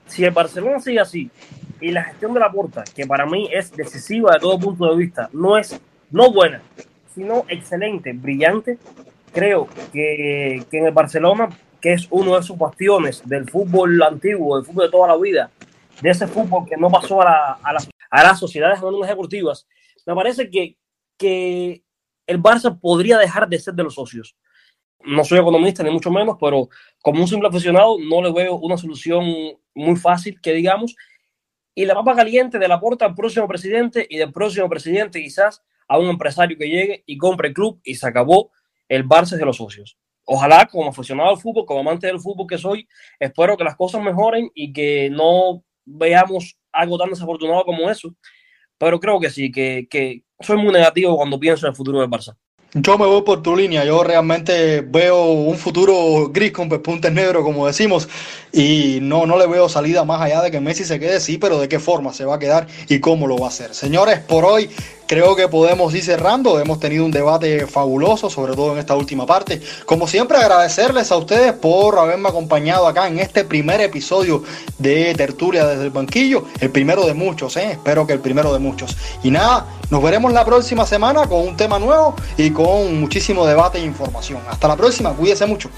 [0.07, 1.29] Si el Barcelona sigue así
[1.79, 4.97] y la gestión de la porta, que para mí es decisiva de todo punto de
[4.97, 6.63] vista, no es no buena,
[7.15, 8.77] sino excelente, brillante,
[9.31, 11.49] creo que, que en el Barcelona,
[11.81, 15.49] que es uno de sus bastiones del fútbol antiguo, del fútbol de toda la vida,
[16.01, 19.65] de ese fútbol que no pasó a, la, a, la, a las sociedades anónimas deportivas,
[20.05, 20.77] me parece que,
[21.17, 21.83] que
[22.27, 24.35] el Barça podría dejar de ser de los socios.
[25.03, 26.69] No soy economista ni mucho menos, pero
[27.01, 29.25] como un simple aficionado no le veo una solución
[29.73, 30.95] muy fácil, que digamos,
[31.75, 35.61] y la papa caliente de la puerta al próximo presidente y del próximo presidente quizás
[35.87, 38.51] a un empresario que llegue y compre el club y se acabó
[38.87, 39.97] el Barça de los socios.
[40.25, 42.87] Ojalá, como aficionado al fútbol, como amante del fútbol que soy,
[43.19, 48.15] espero que las cosas mejoren y que no veamos algo tan desafortunado como eso.
[48.77, 52.09] Pero creo que sí, que, que soy muy negativo cuando pienso en el futuro del
[52.09, 52.35] Barça.
[52.77, 57.41] Yo me voy por tu línea, yo realmente veo un futuro gris con pespuntes negros,
[57.41, 58.09] como decimos,
[58.55, 61.59] y no, no le veo salida más allá de que Messi se quede, sí, pero
[61.59, 63.75] de qué forma se va a quedar y cómo lo va a hacer.
[63.75, 64.69] Señores, por hoy
[65.07, 66.57] creo que podemos ir cerrando.
[66.57, 69.61] Hemos tenido un debate fabuloso, sobre todo en esta última parte.
[69.85, 74.43] Como siempre, agradecerles a ustedes por haberme acompañado acá en este primer episodio
[74.77, 76.45] de Tertulia desde el banquillo.
[76.61, 77.71] El primero de muchos, ¿eh?
[77.71, 78.95] espero que el primero de muchos.
[79.21, 83.79] Y nada, nos veremos la próxima semana con un tema nuevo y con muchísimo debate
[83.79, 84.39] e información.
[84.49, 85.69] Hasta la próxima, cuídense mucho.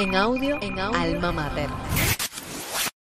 [0.00, 2.09] En audio, en audio, Alma Mater.